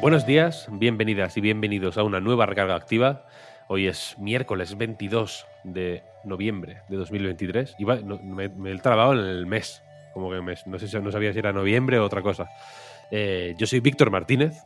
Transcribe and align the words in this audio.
Buenos 0.00 0.24
días, 0.24 0.68
bienvenidas 0.70 1.36
y 1.36 1.40
bienvenidos 1.40 1.98
a 1.98 2.04
una 2.04 2.20
nueva 2.20 2.46
recarga 2.46 2.76
activa. 2.76 3.24
Hoy 3.66 3.88
es 3.88 4.16
miércoles 4.16 4.78
22 4.78 5.44
de 5.64 6.04
noviembre 6.22 6.82
de 6.88 6.96
2023. 6.96 7.74
Iba, 7.80 7.96
no, 7.96 8.16
me, 8.18 8.48
me 8.48 8.70
he 8.70 8.78
trabado 8.78 9.14
en 9.14 9.18
el 9.18 9.46
mes, 9.46 9.82
como 10.14 10.30
que 10.30 10.40
mes. 10.40 10.68
No 10.68 10.78
sé 10.78 11.00
no 11.00 11.10
sabía 11.10 11.32
si 11.32 11.40
era 11.40 11.52
noviembre 11.52 11.98
o 11.98 12.04
otra 12.04 12.22
cosa. 12.22 12.48
Eh, 13.10 13.56
yo 13.58 13.66
soy 13.66 13.80
Víctor 13.80 14.12
Martínez 14.12 14.62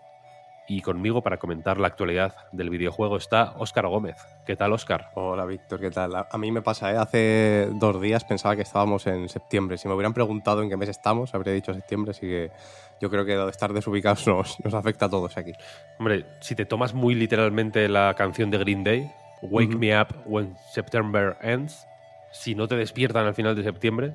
y 0.73 0.81
conmigo 0.81 1.21
para 1.21 1.37
comentar 1.37 1.79
la 1.79 1.89
actualidad 1.89 2.35
del 2.51 2.71
videojuego 2.71 3.19
está 3.19 3.53
Óscar 3.59 3.87
Gómez. 3.89 4.17
¿Qué 4.47 4.57
tal, 4.57 4.73
Óscar? 4.73 5.11
Hola 5.15 5.45
Víctor, 5.45 5.79
¿qué 5.79 5.91
tal? 5.91 6.15
A 6.15 6.39
mí 6.39 6.51
me 6.51 6.63
pasa, 6.63 6.91
¿eh? 6.91 6.97
hace 6.97 7.69
dos 7.75 8.01
días 8.01 8.25
pensaba 8.25 8.57
que 8.57 8.63
estábamos 8.63 9.07
en 9.07 9.29
septiembre. 9.29 9.77
Si 9.77 9.87
me 9.87 9.93
hubieran 9.93 10.15
preguntado 10.15 10.63
en 10.63 10.71
qué 10.71 10.79
mes 10.79 10.89
estamos, 10.89 11.35
habría 11.35 11.53
dicho 11.53 11.75
septiembre, 11.75 12.13
así 12.13 12.23
que 12.23 12.51
yo 13.03 13.11
creo 13.11 13.27
que 13.27 13.49
estar 13.51 13.75
desubicados 13.75 14.27
nos, 14.29 14.65
nos 14.65 14.73
afecta 14.73 15.07
a 15.07 15.11
todos 15.11 15.37
aquí. 15.37 15.53
Hombre, 15.99 16.25
si 16.41 16.55
te 16.55 16.65
tomas 16.65 16.95
muy 16.95 17.15
literalmente 17.15 17.87
la 17.91 18.15
canción 18.15 18.51
de 18.51 18.57
Green 18.57 18.83
Day, 18.83 19.11
Wake 19.43 19.77
Me 19.77 20.01
Up 20.01 20.23
When 20.25 20.57
September 20.73 21.37
Ends, 21.43 21.87
si 22.31 22.55
no 22.55 22.67
te 22.67 22.77
despiertan 22.77 23.27
al 23.27 23.35
final 23.35 23.55
de 23.55 23.63
septiembre, 23.63 24.15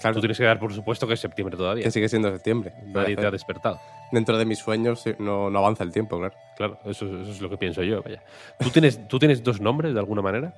Claro, 0.00 0.14
tú 0.14 0.20
tienes 0.20 0.36
que 0.38 0.44
dar 0.44 0.58
por 0.58 0.72
supuesto 0.74 1.06
que 1.06 1.14
es 1.14 1.20
septiembre 1.20 1.56
todavía. 1.56 1.84
que 1.84 1.90
sigue 1.90 2.08
siendo 2.08 2.30
septiembre. 2.32 2.72
Nadie 2.86 3.14
te 3.16 3.26
ha 3.26 3.30
despertado. 3.30 3.78
Dentro 4.10 4.36
de 4.36 4.44
mis 4.44 4.58
sueños 4.58 5.04
no, 5.18 5.48
no 5.48 5.58
avanza 5.60 5.84
el 5.84 5.92
tiempo, 5.92 6.18
claro. 6.18 6.34
Claro, 6.56 6.78
eso, 6.84 7.06
eso 7.06 7.30
es 7.30 7.40
lo 7.40 7.48
que 7.48 7.56
pienso 7.56 7.82
yo. 7.82 8.02
Vaya. 8.02 8.22
¿Tú, 8.58 8.70
tienes, 8.70 9.06
¿Tú 9.08 9.18
tienes 9.18 9.42
dos 9.42 9.60
nombres 9.60 9.94
de 9.94 10.00
alguna 10.00 10.20
manera? 10.22 10.52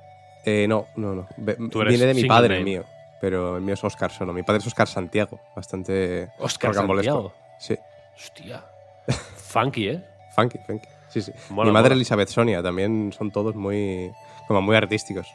Eh, 0.44 0.66
no, 0.68 0.86
no, 0.96 1.14
no. 1.14 1.28
Ve- 1.36 1.56
Tú 1.70 1.80
eres 1.82 1.92
Viene 1.98 2.06
de 2.12 2.14
mi 2.20 2.24
padre 2.28 2.48
name. 2.48 2.58
el 2.58 2.64
mío, 2.64 2.84
pero 3.20 3.56
el 3.56 3.62
mío 3.62 3.74
es 3.74 3.84
Oscar 3.84 4.10
solo. 4.10 4.32
Mi 4.32 4.42
padre 4.42 4.58
es 4.60 4.66
Oscar 4.66 4.88
Santiago, 4.88 5.40
bastante 5.54 6.30
rocambolesco. 6.38 6.84
Santiago. 7.12 7.34
Sí, 7.58 7.76
Hostia. 8.16 8.64
Funky, 9.36 9.88
¿eh? 9.88 10.04
funky, 10.34 10.58
funky. 10.66 10.88
Sí, 11.08 11.22
sí. 11.22 11.32
Mola, 11.50 11.68
mi 11.68 11.72
madre 11.72 11.90
mola. 11.90 11.94
Elizabeth 11.96 12.28
Sonia, 12.28 12.60
también 12.62 13.12
son 13.12 13.30
todos 13.30 13.54
muy, 13.54 14.10
como 14.48 14.60
muy 14.62 14.74
artísticos. 14.74 15.28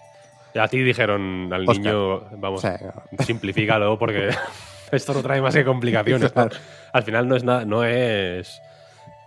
A 0.56 0.68
ti 0.68 0.80
dijeron 0.80 1.50
al 1.54 1.62
Óscar. 1.68 1.78
niño, 1.78 2.20
vamos, 2.38 2.62
sea, 2.62 2.80
simplifícalo 3.26 3.98
porque 4.00 4.30
esto 4.92 5.14
no 5.14 5.22
trae 5.22 5.42
más 5.42 5.54
que 5.56 5.64
complicaciones. 5.66 6.36
¿no? 6.36 6.50
Al 6.94 7.04
final 7.04 7.28
no 7.28 7.36
es 7.36 7.44
nada, 7.44 7.66
no 7.66 7.84
es. 7.84 8.62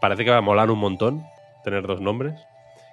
Parece 0.00 0.24
que 0.24 0.30
va 0.30 0.38
a 0.38 0.42
molar 0.42 0.70
un 0.70 0.78
montón 0.78 1.22
tener 1.64 1.86
dos 1.86 2.00
nombres. 2.00 2.34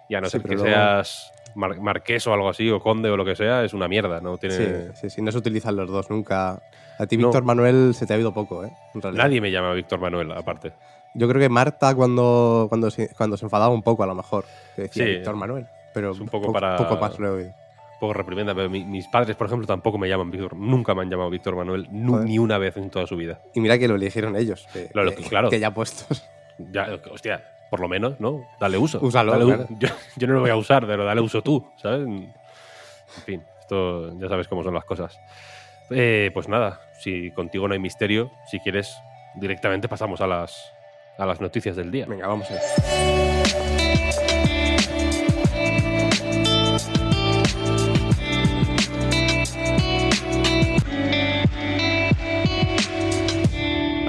Y 0.09 0.15
a 0.15 0.21
no 0.21 0.27
Sí, 0.27 0.33
ser 0.33 0.41
que 0.43 0.55
luego- 0.55 0.65
seas 0.65 1.31
mar- 1.55 1.79
marqués 1.79 2.25
o 2.27 2.33
algo 2.33 2.49
así, 2.49 2.69
o 2.69 2.79
conde 2.79 3.09
o 3.09 3.17
lo 3.17 3.25
que 3.25 3.35
sea, 3.35 3.63
es 3.63 3.73
una 3.73 3.87
mierda. 3.87 4.21
No 4.21 4.37
tiene. 4.37 4.55
sí, 4.55 4.65
sí, 4.95 5.09
sí, 5.09 5.21
no 5.21 5.31
se 5.31 5.37
utilizan 5.39 5.75
los 5.75 5.89
dos 5.89 6.09
nunca. 6.09 6.61
A 6.99 7.05
ti, 7.07 7.17
No. 7.17 7.27
Víctor 7.27 7.43
Manuel, 7.43 7.93
se 7.95 8.05
te 8.05 8.13
ha 8.13 8.17
ido 8.17 8.33
poco, 8.33 8.63
¿eh? 8.65 8.71
En 8.93 9.01
realidad. 9.01 9.23
Nadie 9.23 9.39
me 9.41 9.51
llama 9.51 9.73
Víctor 9.73 9.99
Manuel, 9.99 10.31
aparte. 10.33 10.73
Yo 11.15 11.27
creo 11.27 11.39
que 11.39 11.49
Marta 11.49 11.95
cuando, 11.95 12.65
cuando, 12.69 12.91
se, 12.91 13.09
cuando 13.15 13.37
se 13.37 13.45
enfadaba 13.45 13.73
un 13.73 13.81
poco, 13.81 14.03
a 14.03 14.07
lo 14.07 14.13
mejor, 14.15 14.45
que 14.75 14.83
decía 14.83 15.05
Sí. 15.05 15.11
Víctor 15.11 15.35
Manuel. 15.35 15.65
Pero 15.93 16.11
Es 16.11 16.19
un 16.19 16.27
poco 16.27 16.47
poco, 16.47 16.53
para- 16.53 16.75
poco 16.77 16.97
más 16.97 17.17
lo 17.17 17.27
he 17.27 17.31
oído. 17.31 17.53
Poco 17.99 18.13
reprimenda, 18.13 18.55
pero 18.55 18.69
mi- 18.69 18.85
mis 18.85 19.07
padres, 19.07 19.35
por 19.35 19.47
ejemplo, 19.47 19.67
tampoco 19.67 19.97
me 19.97 20.07
llaman 20.07 20.31
Víctor. 20.31 20.55
Nunca 20.55 20.95
me 20.95 21.01
han 21.01 21.09
llamado 21.09 21.29
Víctor 21.29 21.55
Manuel, 21.55 21.87
Joder. 21.87 22.25
ni 22.25 22.39
una 22.39 22.57
vez 22.57 22.77
en 22.77 22.89
toda 22.89 23.05
su 23.07 23.17
vida. 23.17 23.39
Y 23.53 23.59
mira 23.59 23.77
que 23.77 23.87
lo 23.89 23.95
eligieron 23.95 24.35
ellos. 24.37 24.65
Que, 24.71 24.87
Claro, 24.87 25.13
que- 25.15 25.23
claro. 25.23 25.49
que 25.49 25.59
ya 25.59 25.71
puestos. 25.73 26.25
Ya, 26.71 26.89
hostia, 27.11 27.43
por 27.69 27.79
lo 27.79 27.87
menos, 27.87 28.19
¿no? 28.19 28.45
Dale 28.59 28.77
uso. 28.77 28.99
Úsalo, 29.01 29.31
Dale 29.33 29.45
claro. 29.45 29.67
yo, 29.79 29.87
yo 30.17 30.27
no 30.27 30.33
lo 30.35 30.39
voy 30.41 30.49
a 30.49 30.55
usar, 30.55 30.85
pero 30.87 31.03
dale 31.05 31.21
uso 31.21 31.41
tú, 31.41 31.65
¿sabes? 31.77 32.01
En 32.07 32.33
fin, 33.25 33.43
esto 33.61 34.17
ya 34.19 34.27
sabes 34.29 34.47
cómo 34.47 34.63
son 34.63 34.73
las 34.73 34.85
cosas. 34.85 35.19
Eh, 35.89 36.31
pues 36.33 36.47
nada, 36.47 36.81
si 36.99 37.31
contigo 37.31 37.67
no 37.67 37.73
hay 37.73 37.79
misterio, 37.79 38.31
si 38.49 38.59
quieres, 38.59 38.95
directamente 39.35 39.87
pasamos 39.87 40.21
a 40.21 40.27
las, 40.27 40.71
a 41.17 41.25
las 41.25 41.41
noticias 41.41 41.75
del 41.75 41.91
día. 41.91 42.05
Venga, 42.07 42.27
vamos 42.27 42.47
a 42.49 42.53
ver. 42.53 43.68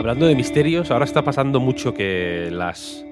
Hablando 0.00 0.24
de 0.24 0.34
misterios, 0.34 0.90
ahora 0.90 1.04
está 1.04 1.22
pasando 1.22 1.60
mucho 1.60 1.92
que 1.92 2.48
las. 2.50 3.04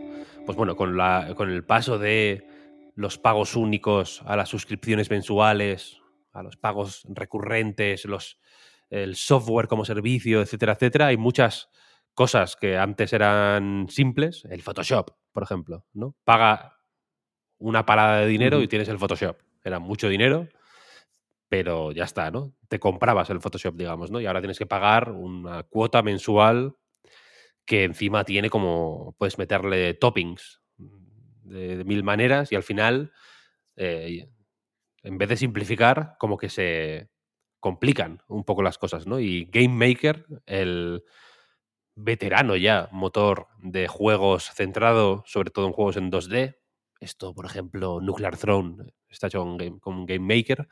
Pues 0.46 0.56
bueno, 0.56 0.74
con, 0.74 0.96
la, 0.96 1.34
con 1.36 1.50
el 1.50 1.62
paso 1.62 1.98
de 1.98 2.46
los 2.94 3.18
pagos 3.18 3.56
únicos 3.56 4.22
a 4.24 4.36
las 4.36 4.48
suscripciones 4.48 5.10
mensuales, 5.10 6.00
a 6.32 6.42
los 6.42 6.56
pagos 6.56 7.02
recurrentes, 7.10 8.06
los, 8.06 8.40
el 8.88 9.16
software 9.16 9.68
como 9.68 9.84
servicio, 9.84 10.40
etcétera, 10.40 10.72
etcétera, 10.72 11.08
hay 11.08 11.18
muchas 11.18 11.68
cosas 12.14 12.56
que 12.56 12.78
antes 12.78 13.12
eran 13.12 13.88
simples. 13.90 14.46
El 14.48 14.62
Photoshop, 14.62 15.10
por 15.30 15.42
ejemplo, 15.42 15.84
¿no? 15.92 16.16
Paga 16.24 16.78
una 17.58 17.84
parada 17.84 18.20
de 18.20 18.28
dinero 18.28 18.62
y 18.62 18.66
tienes 18.66 18.88
el 18.88 18.98
Photoshop. 18.98 19.36
Era 19.62 19.78
mucho 19.78 20.08
dinero, 20.08 20.48
pero 21.48 21.92
ya 21.92 22.04
está, 22.04 22.30
¿no? 22.30 22.54
Te 22.68 22.78
comprabas 22.78 23.30
el 23.30 23.40
Photoshop, 23.40 23.74
digamos, 23.76 24.10
¿no? 24.10 24.20
Y 24.20 24.26
ahora 24.26 24.40
tienes 24.40 24.58
que 24.58 24.66
pagar 24.66 25.12
una 25.12 25.62
cuota 25.62 26.02
mensual 26.02 26.76
que 27.64 27.84
encima 27.84 28.24
tiene 28.24 28.50
como, 28.50 29.14
puedes 29.18 29.38
meterle 29.38 29.94
toppings 29.94 30.62
de, 30.76 31.84
mil 31.84 32.02
maneras 32.02 32.52
y 32.52 32.56
al 32.56 32.62
final, 32.62 33.12
eh, 33.76 34.28
en 35.02 35.18
vez 35.18 35.28
de 35.28 35.36
simplificar, 35.36 36.16
como 36.18 36.36
que 36.38 36.48
se 36.48 37.10
complican 37.60 38.22
un 38.28 38.44
poco 38.44 38.62
las 38.62 38.78
cosas, 38.78 39.06
¿no? 39.06 39.20
Y 39.20 39.46
Game 39.50 39.74
Maker, 39.86 40.26
el 40.46 41.04
veterano 41.94 42.56
ya 42.56 42.88
motor 42.92 43.48
de 43.58 43.88
juegos 43.88 44.50
centrado 44.54 45.24
sobre 45.26 45.50
todo 45.50 45.66
en 45.66 45.72
juegos 45.72 45.96
en 45.96 46.10
2D, 46.10 46.56
esto, 47.00 47.34
por 47.34 47.46
ejemplo, 47.46 48.00
Nuclear 48.00 48.36
Throne 48.36 48.92
está 49.08 49.28
hecho 49.28 49.40
con 49.40 49.78
con 49.78 50.06
Game 50.06 50.36
Maker, 50.36 50.68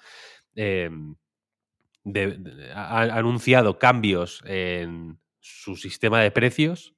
ha, 2.74 2.98
ha 3.00 3.02
anunciado 3.18 3.78
cambios 3.78 4.42
en 4.46 5.18
su 5.40 5.76
sistema 5.76 6.20
de 6.20 6.30
precios. 6.30 6.94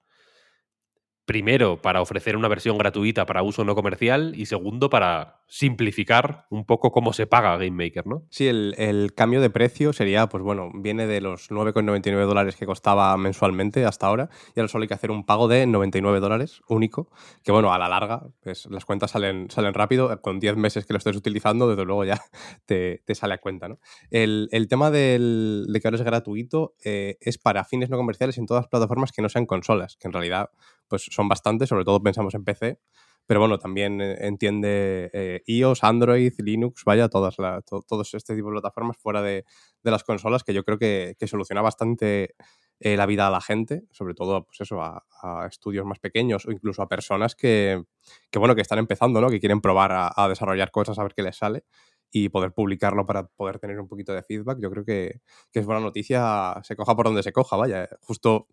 Primero, 1.24 1.82
para 1.82 2.00
ofrecer 2.00 2.36
una 2.36 2.48
versión 2.48 2.78
gratuita 2.78 3.26
para 3.26 3.42
uso 3.42 3.64
no 3.64 3.74
comercial 3.74 4.32
y 4.34 4.46
segundo, 4.46 4.88
para 4.88 5.37
simplificar 5.48 6.46
un 6.50 6.66
poco 6.66 6.92
cómo 6.92 7.14
se 7.14 7.26
paga 7.26 7.56
Game 7.56 7.70
Maker, 7.70 8.06
¿no? 8.06 8.26
Sí, 8.30 8.46
el, 8.46 9.12
cambio 9.16 9.40
de 9.40 9.48
precio 9.48 9.94
sería, 9.94 10.28
pues 10.28 10.44
bueno, 10.44 10.70
viene 10.74 11.06
de 11.06 11.22
los 11.22 11.50
9,99 11.50 12.26
dólares 12.26 12.54
que 12.54 12.66
costaba 12.66 13.16
mensualmente 13.16 13.84
hasta 13.86 14.06
ahora 14.06 14.28
y 14.54 14.60
ahora 14.60 14.68
solo 14.68 14.82
hay 14.82 14.88
que 14.88 14.94
hacer 14.94 15.10
un 15.10 15.24
pago 15.24 15.48
de 15.48 15.66
99 15.66 16.20
dólares 16.20 16.60
único, 16.68 17.10
que 17.42 17.50
bueno, 17.50 17.72
a 17.72 17.78
la 17.78 17.88
larga, 17.88 18.28
pues 18.42 18.66
las 18.66 18.84
cuentas 18.84 19.10
salen, 19.10 19.50
salen 19.50 19.72
rápido, 19.72 20.20
con 20.20 20.38
10 20.38 20.56
meses 20.56 20.84
que 20.84 20.92
lo 20.92 20.98
estés 20.98 21.16
utilizando, 21.16 21.68
desde 21.68 21.84
luego 21.84 22.04
ya 22.04 22.20
te, 22.66 23.02
te 23.06 23.14
sale 23.14 23.34
a 23.34 23.38
cuenta, 23.38 23.68
¿no? 23.68 23.78
El, 24.10 24.48
tema 24.68 24.90
de 24.90 25.78
que 25.80 25.88
ahora 25.88 25.96
es 25.96 26.04
gratuito 26.04 26.74
eh, 26.84 27.16
es 27.22 27.38
para 27.38 27.64
fines 27.64 27.88
no 27.88 27.96
comerciales 27.96 28.36
en 28.36 28.44
todas 28.44 28.64
las 28.64 28.68
plataformas 28.68 29.12
que 29.12 29.22
no 29.22 29.30
sean 29.30 29.46
consolas, 29.46 29.96
que 29.96 30.08
en 30.08 30.12
realidad 30.12 30.50
pues 30.88 31.06
son 31.10 31.28
bastantes, 31.28 31.68
sobre 31.68 31.84
todo 31.84 32.02
pensamos 32.02 32.34
en 32.34 32.44
PC, 32.44 32.80
pero 33.28 33.40
bueno, 33.40 33.60
también 33.60 34.00
eh, 34.00 34.16
entiende 34.26 35.10
eh, 35.14 35.42
iOS, 35.46 35.84
Android, 35.84 36.34
Linux, 36.38 36.84
vaya, 36.84 37.08
todas 37.10 37.38
la- 37.38 37.62
to- 37.62 37.82
todos 37.86 38.14
este 38.14 38.34
tipo 38.36 38.48
de 38.48 38.54
plataformas 38.54 38.96
fuera 38.98 39.22
de, 39.22 39.44
de 39.84 39.92
las 39.92 40.04
consolas, 40.04 40.44
que 40.44 40.54
yo 40.54 40.64
creo 40.64 40.78
que, 40.80 41.16
que 41.20 41.28
soluciona 41.28 41.62
bastante 41.62 42.34
eh, 42.80 42.96
la 42.96 43.06
vida 43.06 43.26
a 43.28 43.30
la 43.30 43.40
gente, 43.40 43.84
sobre 43.92 44.14
todo, 44.14 44.44
pues 44.46 44.60
eso, 44.62 44.82
a, 44.82 45.04
a 45.22 45.46
estudios 45.46 45.86
más 45.86 46.00
pequeños 46.00 46.46
o 46.46 46.52
incluso 46.52 46.82
a 46.82 46.88
personas 46.88 47.36
que, 47.36 47.82
que, 48.30 48.38
bueno, 48.40 48.54
que 48.56 48.62
están 48.62 48.78
empezando, 48.80 49.20
¿no? 49.20 49.30
Que 49.30 49.40
quieren 49.40 49.60
probar 49.60 49.92
a, 49.92 50.12
a 50.16 50.28
desarrollar 50.28 50.70
cosas, 50.70 50.98
a 50.98 51.02
ver 51.04 51.14
qué 51.14 51.22
les 51.22 51.36
sale 51.36 51.64
y 52.10 52.30
poder 52.30 52.52
publicarlo 52.52 53.04
para 53.04 53.26
poder 53.26 53.58
tener 53.58 53.78
un 53.80 53.88
poquito 53.88 54.14
de 54.14 54.22
feedback. 54.22 54.58
Yo 54.60 54.70
creo 54.70 54.84
que, 54.84 55.20
que 55.52 55.60
es 55.60 55.66
buena 55.66 55.80
noticia, 55.80 56.54
se 56.62 56.76
coja 56.76 56.96
por 56.96 57.06
donde 57.06 57.22
se 57.22 57.32
coja, 57.32 57.56
vaya. 57.56 57.88
Justo 58.00 58.48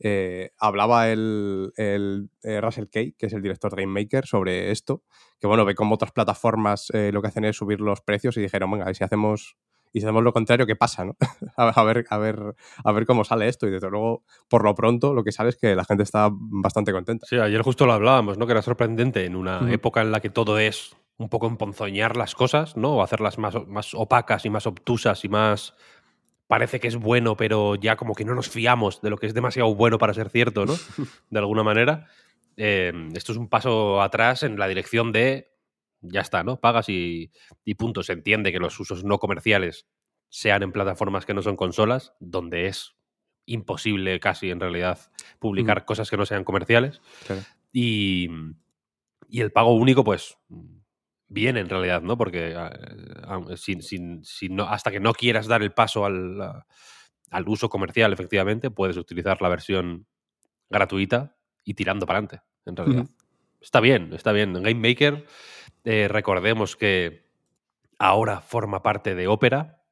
eh, 0.00 0.50
hablaba 0.58 1.08
el, 1.10 1.72
el 1.76 2.30
eh, 2.42 2.60
Russell 2.60 2.86
Kay, 2.90 3.12
que 3.12 3.26
es 3.26 3.32
el 3.32 3.42
director 3.42 3.74
de 3.74 3.82
Game 3.82 4.00
Maker, 4.00 4.26
sobre 4.26 4.70
esto, 4.70 5.02
que 5.40 5.46
bueno, 5.46 5.64
ve 5.64 5.74
cómo 5.74 5.94
otras 5.94 6.12
plataformas 6.12 6.90
eh, 6.92 7.10
lo 7.12 7.22
que 7.22 7.28
hacen 7.28 7.44
es 7.44 7.56
subir 7.56 7.80
los 7.80 8.00
precios 8.00 8.36
y 8.36 8.40
dijeron, 8.40 8.70
venga, 8.70 8.90
y 8.90 8.94
si 8.94 9.04
hacemos 9.04 9.56
y 9.92 10.00
si 10.00 10.06
hacemos 10.06 10.22
lo 10.22 10.32
contrario, 10.32 10.66
¿qué 10.66 10.76
pasa? 10.76 11.04
¿no? 11.04 11.16
a, 11.56 11.82
ver, 11.82 12.04
a, 12.10 12.18
ver, 12.18 12.54
a 12.84 12.92
ver 12.92 13.06
cómo 13.06 13.24
sale 13.24 13.48
esto. 13.48 13.66
Y 13.66 13.70
desde 13.70 13.88
luego, 13.90 14.22
por 14.48 14.62
lo 14.62 14.74
pronto, 14.74 15.14
lo 15.14 15.24
que 15.24 15.32
sale 15.32 15.48
es 15.48 15.56
que 15.56 15.74
la 15.74 15.84
gente 15.84 16.02
está 16.02 16.28
bastante 16.30 16.92
contenta. 16.92 17.26
Sí, 17.26 17.36
ayer 17.36 17.62
justo 17.62 17.86
lo 17.86 17.94
hablábamos, 17.94 18.38
¿no? 18.38 18.46
Que 18.46 18.52
era 18.52 18.62
sorprendente 18.62 19.24
en 19.24 19.34
una 19.34 19.72
época 19.72 20.02
en 20.02 20.12
la 20.12 20.20
que 20.20 20.30
todo 20.30 20.58
es 20.58 20.94
un 21.16 21.28
poco 21.28 21.48
emponzoñar 21.48 22.16
las 22.16 22.34
cosas, 22.34 22.76
¿no? 22.76 22.96
O 22.96 23.02
hacerlas 23.02 23.38
más, 23.38 23.54
más 23.66 23.92
opacas 23.94 24.44
y 24.44 24.50
más 24.50 24.66
obtusas 24.66 25.24
y 25.24 25.28
más. 25.28 25.74
Parece 26.48 26.80
que 26.80 26.88
es 26.88 26.96
bueno, 26.96 27.36
pero 27.36 27.76
ya 27.76 27.96
como 27.96 28.14
que 28.14 28.24
no 28.24 28.34
nos 28.34 28.48
fiamos 28.48 29.00
de 29.00 29.10
lo 29.10 29.18
que 29.18 29.26
es 29.26 29.34
demasiado 29.34 29.72
bueno 29.74 29.98
para 29.98 30.14
ser 30.14 30.30
cierto, 30.30 30.66
¿no? 30.66 30.74
De 31.30 31.38
alguna 31.38 31.62
manera. 31.62 32.08
Eh, 32.56 32.92
esto 33.14 33.30
es 33.30 33.38
un 33.38 33.48
paso 33.48 34.02
atrás 34.02 34.42
en 34.42 34.58
la 34.58 34.66
dirección 34.66 35.12
de 35.12 35.52
ya 36.00 36.20
está, 36.20 36.42
¿no? 36.42 36.58
Pagas 36.58 36.88
y, 36.88 37.30
y 37.64 37.74
punto. 37.74 38.02
Se 38.02 38.14
entiende 38.14 38.50
que 38.50 38.58
los 38.58 38.80
usos 38.80 39.04
no 39.04 39.18
comerciales 39.18 39.86
sean 40.28 40.62
en 40.62 40.72
plataformas 40.72 41.24
que 41.24 41.34
no 41.34 41.42
son 41.42 41.56
consolas, 41.56 42.14
donde 42.18 42.66
es 42.66 42.96
imposible 43.46 44.20
casi 44.20 44.50
en 44.50 44.60
realidad 44.60 44.98
publicar 45.38 45.84
cosas 45.84 46.10
que 46.10 46.16
no 46.16 46.26
sean 46.26 46.44
comerciales. 46.44 47.00
Y, 47.72 48.28
y, 49.28 49.40
el 49.40 49.52
pago 49.52 49.74
único, 49.74 50.04
pues, 50.04 50.38
bien 51.28 51.56
en 51.56 51.68
realidad, 51.68 52.02
¿no? 52.02 52.16
Porque 52.16 52.54
ah, 52.56 53.40
sin, 53.56 53.82
sin, 53.82 54.22
no, 54.50 54.64
hasta 54.64 54.90
que 54.90 55.00
no 55.00 55.12
quieras 55.12 55.46
dar 55.46 55.62
el 55.62 55.72
paso 55.72 56.04
al, 56.04 56.64
al, 57.30 57.48
uso 57.48 57.68
comercial, 57.68 58.12
efectivamente, 58.12 58.70
puedes 58.70 58.96
utilizar 58.96 59.40
la 59.42 59.48
versión 59.48 60.06
gratuita 60.70 61.36
y 61.64 61.74
tirando 61.74 62.06
para 62.06 62.18
adelante, 62.18 62.42
en 62.66 62.76
realidad. 62.76 63.06
Está 63.60 63.80
bien, 63.80 64.12
está 64.12 64.32
bien. 64.32 64.52
Game 64.54 64.74
Maker 64.74 65.26
eh, 65.84 66.08
recordemos 66.08 66.76
que 66.76 67.28
ahora 67.98 68.40
forma 68.40 68.82
parte 68.82 69.14
de 69.14 69.26
Opera, 69.28 69.82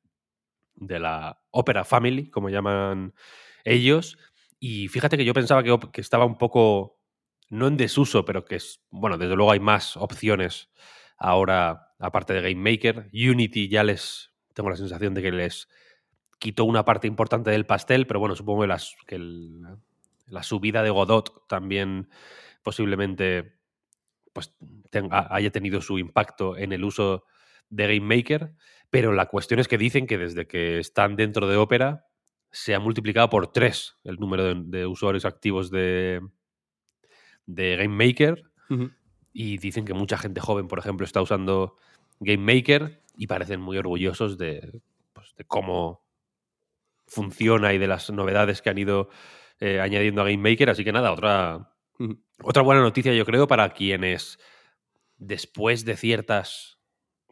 de 0.74 0.98
la 0.98 1.42
Opera 1.50 1.84
Family, 1.84 2.30
como 2.30 2.48
llaman 2.48 3.14
ellos. 3.64 4.18
Y 4.58 4.88
fíjate 4.88 5.16
que 5.16 5.24
yo 5.24 5.34
pensaba 5.34 5.62
que, 5.62 6.00
estaba 6.00 6.24
un 6.24 6.38
poco, 6.38 7.00
no 7.48 7.66
en 7.66 7.76
desuso, 7.76 8.24
pero 8.24 8.44
que 8.44 8.56
es, 8.56 8.84
bueno, 8.90 9.18
desde 9.18 9.36
luego 9.36 9.52
hay 9.52 9.60
más 9.60 9.96
opciones 9.96 10.70
ahora, 11.16 11.94
aparte 11.98 12.32
de 12.32 12.42
Game 12.42 12.70
Maker. 12.70 13.10
Unity 13.12 13.68
ya 13.68 13.84
les, 13.84 14.32
tengo 14.54 14.70
la 14.70 14.76
sensación 14.76 15.14
de 15.14 15.22
que 15.22 15.32
les 15.32 15.68
quitó 16.38 16.64
una 16.64 16.84
parte 16.84 17.06
importante 17.06 17.50
del 17.50 17.66
pastel, 17.66 18.06
pero 18.06 18.20
bueno, 18.20 18.36
supongo 18.36 18.66
que, 19.06 19.18
la 20.28 20.42
subida 20.42 20.82
de 20.82 20.90
Godot 20.90 21.46
también 21.46 22.08
posiblemente 22.64 23.60
pues 24.32 24.52
haya 25.10 25.50
tenido 25.50 25.80
su 25.80 25.98
impacto 25.98 26.56
en 26.56 26.72
el 26.72 26.84
uso 26.84 27.24
de 27.70 27.86
Game 27.86 28.16
Maker, 28.16 28.52
pero 28.90 29.12
la 29.12 29.26
cuestión 29.26 29.60
es 29.60 29.68
que 29.68 29.78
dicen 29.78 30.06
que 30.06 30.18
desde 30.18 30.46
que 30.46 30.78
están 30.78 31.14
dentro 31.14 31.46
de 31.46 31.56
Opera 31.56 32.06
se 32.50 32.74
ha 32.74 32.80
multiplicado 32.80 33.30
por 33.30 33.52
tres 33.52 33.96
el 34.02 34.16
número 34.16 34.52
de, 34.54 34.86
usuarios 34.86 35.24
activos 35.24 35.70
de, 35.70 36.20
de 37.46 37.76
Game 37.76 38.06
Maker 38.06 38.50
y 39.38 39.58
dicen 39.58 39.84
que 39.84 39.92
mucha 39.92 40.16
gente 40.16 40.40
joven, 40.40 40.66
por 40.66 40.78
ejemplo, 40.78 41.04
está 41.04 41.20
usando 41.20 41.76
Game 42.20 42.54
Maker 42.54 43.02
y 43.18 43.26
parecen 43.26 43.60
muy 43.60 43.76
orgullosos 43.76 44.38
de, 44.38 44.80
pues, 45.12 45.34
cómo 45.46 46.02
funciona 47.06 47.74
y 47.74 47.78
de 47.78 47.86
las 47.86 48.10
novedades 48.10 48.62
que 48.62 48.70
han 48.70 48.78
ido 48.78 49.10
eh, 49.60 49.78
añadiendo 49.78 50.22
a 50.22 50.24
Game 50.24 50.38
Maker. 50.38 50.70
Así 50.70 50.84
que 50.84 50.92
nada, 50.92 51.12
otra, 51.12 51.70
otra 52.42 52.62
buena 52.62 52.80
noticia, 52.80 53.12
yo 53.12 53.26
creo, 53.26 53.46
para 53.46 53.74
quienes 53.74 54.38
después 55.18 55.84
de 55.84 55.98
ciertas, 55.98 56.78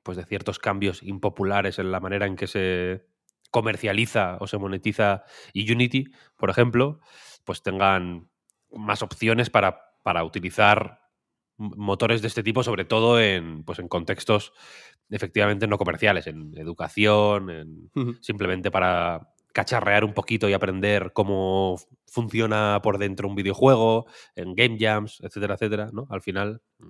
pues 0.02 0.18
de 0.18 0.26
ciertos 0.26 0.58
cambios 0.58 1.02
impopulares 1.02 1.78
en 1.78 1.90
la 1.90 2.00
manera 2.00 2.26
en 2.26 2.36
que 2.36 2.48
se 2.48 3.06
comercializa 3.50 4.36
o 4.40 4.46
se 4.46 4.58
monetiza 4.58 5.24
Unity, 5.54 6.12
por 6.36 6.50
ejemplo, 6.50 7.00
pues 7.44 7.62
tengan 7.62 8.28
más 8.70 9.00
opciones 9.00 9.48
para, 9.48 9.96
para 10.02 10.22
utilizar 10.22 11.03
motores 11.56 12.22
de 12.22 12.28
este 12.28 12.42
tipo, 12.42 12.62
sobre 12.62 12.84
todo 12.84 13.20
en, 13.20 13.64
pues 13.64 13.78
en 13.78 13.88
contextos 13.88 14.52
efectivamente 15.10 15.66
no 15.66 15.78
comerciales, 15.78 16.26
en 16.26 16.56
educación, 16.56 17.50
en, 17.50 17.90
simplemente 18.20 18.70
para 18.70 19.28
cacharrear 19.52 20.04
un 20.04 20.14
poquito 20.14 20.48
y 20.48 20.52
aprender 20.52 21.12
cómo 21.12 21.76
funciona 22.06 22.80
por 22.82 22.98
dentro 22.98 23.28
un 23.28 23.36
videojuego, 23.36 24.06
en 24.34 24.54
game 24.54 24.76
jams, 24.78 25.20
etcétera, 25.22 25.54
etcétera, 25.54 25.90
¿no? 25.92 26.06
Al 26.10 26.22
final, 26.22 26.60
mm, 26.78 26.88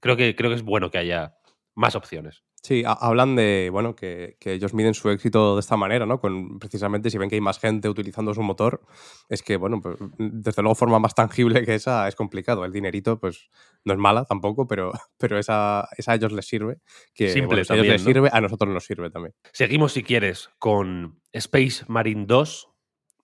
creo 0.00 0.16
que, 0.16 0.34
creo 0.34 0.50
que 0.50 0.56
es 0.56 0.62
bueno 0.62 0.90
que 0.90 0.98
haya 0.98 1.36
más 1.74 1.94
opciones. 1.94 2.42
Sí, 2.64 2.82
hablan 2.86 3.36
de, 3.36 3.68
bueno, 3.70 3.94
que, 3.94 4.38
ellos 4.42 4.72
miden 4.72 4.94
su 4.94 5.10
éxito 5.10 5.54
de 5.54 5.60
esta 5.60 5.76
manera, 5.76 6.06
¿no? 6.06 6.18
Con, 6.18 6.58
precisamente 6.58 7.10
si 7.10 7.18
ven 7.18 7.28
que 7.28 7.34
hay 7.34 7.42
más 7.42 7.58
gente 7.58 7.90
utilizando 7.90 8.32
su 8.32 8.40
motor, 8.40 8.80
es 9.28 9.42
que, 9.42 9.58
bueno, 9.58 9.82
pues, 9.82 9.98
desde 10.16 10.62
luego 10.62 10.74
forma 10.74 10.98
más 10.98 11.14
tangible 11.14 11.62
que 11.66 11.74
esa 11.74 12.08
es 12.08 12.16
complicado. 12.16 12.64
El 12.64 12.72
dinerito, 12.72 13.20
pues, 13.20 13.50
no 13.84 13.92
es 13.92 13.98
mala 13.98 14.24
tampoco, 14.24 14.66
pero, 14.66 14.92
pero 15.18 15.38
esa, 15.38 15.90
esa 15.98 16.12
a 16.12 16.14
ellos 16.14 16.32
les 16.32 16.46
sirve. 16.46 16.78
Que, 17.14 17.28
Simple 17.28 17.64
a 17.68 17.74
ellos 17.74 17.86
les 17.86 18.02
sirve, 18.02 18.30
a 18.32 18.40
nosotros 18.40 18.72
nos 18.72 18.86
sirve 18.86 19.10
también. 19.10 19.34
Seguimos, 19.52 19.92
si 19.92 20.02
quieres, 20.02 20.48
con 20.58 21.20
Space 21.32 21.84
Marine 21.88 22.24
2, 22.26 22.70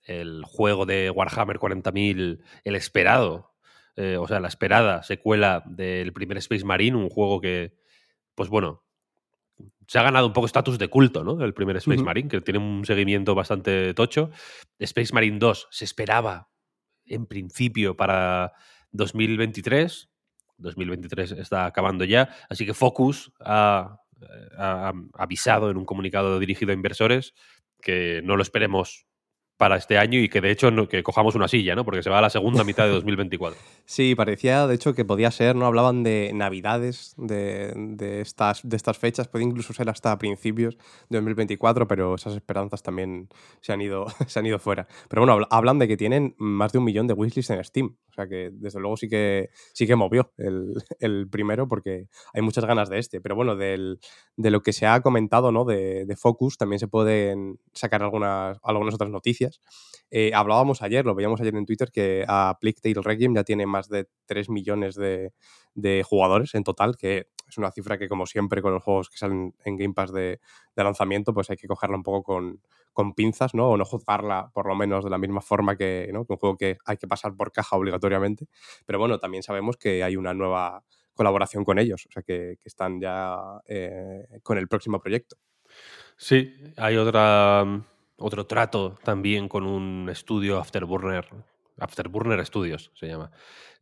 el 0.03 0.45
juego 0.45 0.85
de 0.85 1.09
Warhammer 1.09 1.59
40.000, 1.59 2.43
el 2.65 2.75
esperado, 2.77 3.55
eh, 3.97 4.19
o 4.19 4.29
sea, 4.29 4.39
la 4.39 4.49
esperada 4.49 5.03
secuela 5.03 5.63
del 5.65 6.13
primer 6.13 6.37
Space 6.37 6.67
Marine, 6.67 6.99
un 6.99 7.09
juego 7.09 7.41
que, 7.41 7.73
pues 8.35 8.51
bueno, 8.51 8.85
se 9.91 9.99
ha 9.99 10.05
ganado 10.05 10.29
un 10.29 10.33
poco 10.33 10.47
estatus 10.47 10.79
de 10.79 10.87
culto, 10.87 11.25
¿no? 11.25 11.45
El 11.45 11.53
primer 11.53 11.77
Space 11.79 12.01
Marine, 12.01 12.29
que 12.29 12.41
tiene 12.41 12.61
un 12.61 12.85
seguimiento 12.85 13.35
bastante 13.35 13.93
tocho. 13.93 14.31
Space 14.79 15.13
Marine 15.13 15.41
2 15.41 15.67
se 15.69 15.85
esperaba, 15.85 16.49
en 17.07 17.27
principio, 17.27 17.97
para 17.97 18.53
2023. 18.93 20.09
2023 20.59 21.33
está 21.33 21.67
acabando 21.67 22.05
ya. 22.05 22.29
Así 22.49 22.65
que 22.65 22.73
Focus 22.73 23.33
ha, 23.41 23.99
ha 24.57 24.93
avisado 25.15 25.73
en 25.73 25.77
un 25.77 25.85
comunicado 25.85 26.39
dirigido 26.39 26.71
a 26.71 26.75
inversores 26.75 27.35
que 27.83 28.23
no 28.23 28.37
lo 28.37 28.43
esperemos 28.43 29.09
para 29.61 29.77
este 29.77 29.99
año 29.99 30.19
y 30.19 30.31
que 30.31 30.41
de 30.41 30.51
hecho 30.51 30.71
que 30.89 31.03
cojamos 31.03 31.35
una 31.35 31.47
silla, 31.47 31.75
¿no? 31.75 31.85
Porque 31.85 32.03
se 32.03 32.09
va 32.09 32.17
a 32.17 32.23
la 32.23 32.31
segunda 32.31 32.65
mitad 32.65 32.87
de 32.87 32.91
2024. 32.95 33.61
Sí, 33.85 34.15
parecía 34.15 34.67
de 34.67 34.75
hecho 34.75 34.95
que 34.95 35.05
podía 35.05 35.31
ser, 35.31 35.55
¿no? 35.55 35.67
Hablaban 35.67 36.03
de 36.03 36.31
navidades 36.33 37.13
de, 37.19 38.23
estas, 38.23 38.67
de 38.67 38.77
estas 38.79 38.97
fechas, 38.97 39.29
puede 39.29 39.45
incluso 39.45 39.75
ser 39.75 39.91
hasta 39.91 40.17
principios 40.17 40.79
de 41.11 41.19
2024, 41.19 41.87
pero 41.87 42.15
esas 42.15 42.37
esperanzas 42.37 42.83
también 42.83 43.29
se 43.61 43.75
han 43.75 43.83
ido, 43.83 44.07
se 44.29 44.39
han 44.39 44.47
ido 44.47 44.59
fuera. 44.59 44.89
Pero 45.11 45.27
bueno, 45.27 45.47
hablan 45.51 45.79
de 45.79 45.89
que 45.89 45.99
tienen 45.99 46.35
más 46.39 46.73
de 46.73 46.79
un 46.79 46.85
millón 46.85 47.07
de 47.07 47.13
wishlists 47.13 47.51
en 47.51 47.63
Steam. 47.63 47.97
O 48.09 48.13
sea 48.15 48.27
que 48.27 48.49
desde 48.55 48.81
luego 48.81 48.97
sí 48.97 49.11
que, 49.11 49.51
sí 49.75 49.87
que 49.87 49.95
movió 49.95 50.33
el, 50.39 51.29
primero 51.31 51.69
porque 51.69 52.07
hay 52.33 52.41
muchas 52.41 52.65
ganas 52.65 52.89
de 52.89 52.99
este. 52.99 53.21
Pero 53.21 53.37
bueno, 53.37 53.57
de 53.57 53.99
lo 54.37 54.63
que 54.63 54.73
se 54.73 54.87
ha 54.87 55.03
comentado, 55.03 55.53
¿no? 55.53 55.67
De, 55.67 56.07
de 56.07 56.17
Focus 56.17 56.57
también 56.57 56.79
se 56.79 56.89
pueden 56.89 57.59
sacar 57.75 58.03
algunas, 58.03 58.59
algunas 58.63 58.95
otras 58.95 59.11
noticias 59.11 59.50
eh, 60.11 60.33
hablábamos 60.35 60.83
ayer, 60.83 61.05
lo 61.05 61.15
veíamos 61.15 61.41
ayer 61.41 61.55
en 61.55 61.67
Twitter, 61.67 61.91
que 61.93 62.25
a 62.27 62.59
Plague 62.61 62.95
Requiem 63.01 63.35
ya 63.35 63.45
tiene 63.45 63.67
más 63.67 63.89
de 63.89 64.09
3 64.27 64.51
millones 64.51 64.97
de, 64.97 65.33
jugadores 66.05 66.55
en 66.55 66.65
total, 66.65 66.97
que 66.97 67.29
es 67.49 67.59
una 67.59 67.71
cifra 67.71 67.99
que, 67.99 68.09
como 68.09 68.27
siempre, 68.27 68.61
con 68.63 68.73
los 68.73 68.83
juegos 68.83 69.09
que 69.09 69.19
salen 69.19 69.55
en 69.65 69.77
Game 69.77 69.95
Pass 69.95 70.13
de, 70.13 70.41
lanzamiento, 70.77 71.33
pues 71.35 71.51
hay 71.51 71.57
que 71.57 71.69
cogerla 71.69 71.97
un 71.97 72.03
poco 72.03 72.23
con, 72.23 72.61
pinzas, 73.15 73.55
¿no? 73.55 73.71
O 73.71 73.77
no 73.79 73.87
juzgarla, 73.87 74.51
por 74.53 74.67
lo 74.67 74.75
menos, 74.77 75.05
de 75.05 75.11
la 75.11 75.17
misma 75.17 75.41
forma 75.41 75.75
que, 75.75 76.11
un 76.13 76.25
juego 76.25 76.59
que 76.59 76.77
hay 76.85 76.99
que 76.99 77.07
pasar 77.07 77.35
por 77.35 77.51
caja 77.51 77.77
obligatoriamente. 77.77 78.47
Pero 78.85 78.99
bueno, 78.99 79.19
también 79.19 79.43
sabemos 79.43 79.79
que 79.79 80.05
hay 80.05 80.17
una 80.17 80.35
nueva 80.35 80.85
colaboración 81.15 81.65
con 81.65 81.79
ellos, 81.79 82.05
o 82.07 82.13
sea 82.13 82.23
que, 82.23 82.59
están 82.63 83.01
ya 83.01 83.39
eh, 83.67 84.27
con 84.43 84.59
el 84.59 84.69
próximo 84.69 85.01
proyecto. 85.01 85.37
Sí, 86.17 86.53
hay 86.77 86.97
otra 86.97 87.65
otro 88.21 88.47
trato 88.47 88.97
también 89.03 89.49
con 89.49 89.65
un 89.65 90.09
estudio 90.11 90.59
Afterburner, 90.59 91.27
Afterburner 91.79 92.45
Studios 92.47 92.91
se 92.95 93.09
llama, 93.09 93.31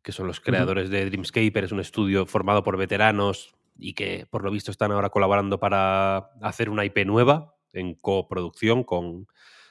que 0.03 0.13
son 0.13 0.27
los 0.27 0.41
creadores 0.41 0.89
de 0.91 1.05
Dreamscaper, 1.05 1.65
es 1.65 1.73
un 1.73 1.81
estudio 1.81 2.25
formado 2.25 2.63
por 2.63 2.77
veteranos 2.77 3.55
y 3.77 3.95
que 3.95 4.27
por 4.31 4.43
lo 4.45 4.51
visto 4.51 4.71
están 4.71 4.93
ahora 4.93 5.11
colaborando 5.11 5.59
para 5.59 6.31
hacer 6.41 6.71
una 6.71 6.85
IP 6.85 7.05
nueva 7.05 7.55
en 7.73 7.95
coproducción 7.95 8.85
con 8.85 9.27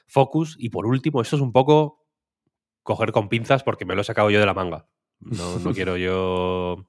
Focus. 0.06 0.56
Y 0.58 0.70
por 0.70 0.86
último, 0.86 1.20
esto 1.20 1.36
es 1.36 1.42
un 1.42 1.52
poco 1.52 2.06
coger 2.82 3.12
con 3.12 3.28
pinzas 3.28 3.62
porque 3.62 3.84
me 3.84 3.94
lo 3.94 4.00
he 4.00 4.04
sacado 4.04 4.30
yo 4.30 4.40
de 4.40 4.46
la 4.46 4.54
manga. 4.54 4.86
No, 5.20 5.72
quiero 5.74 5.96
yo... 5.96 6.86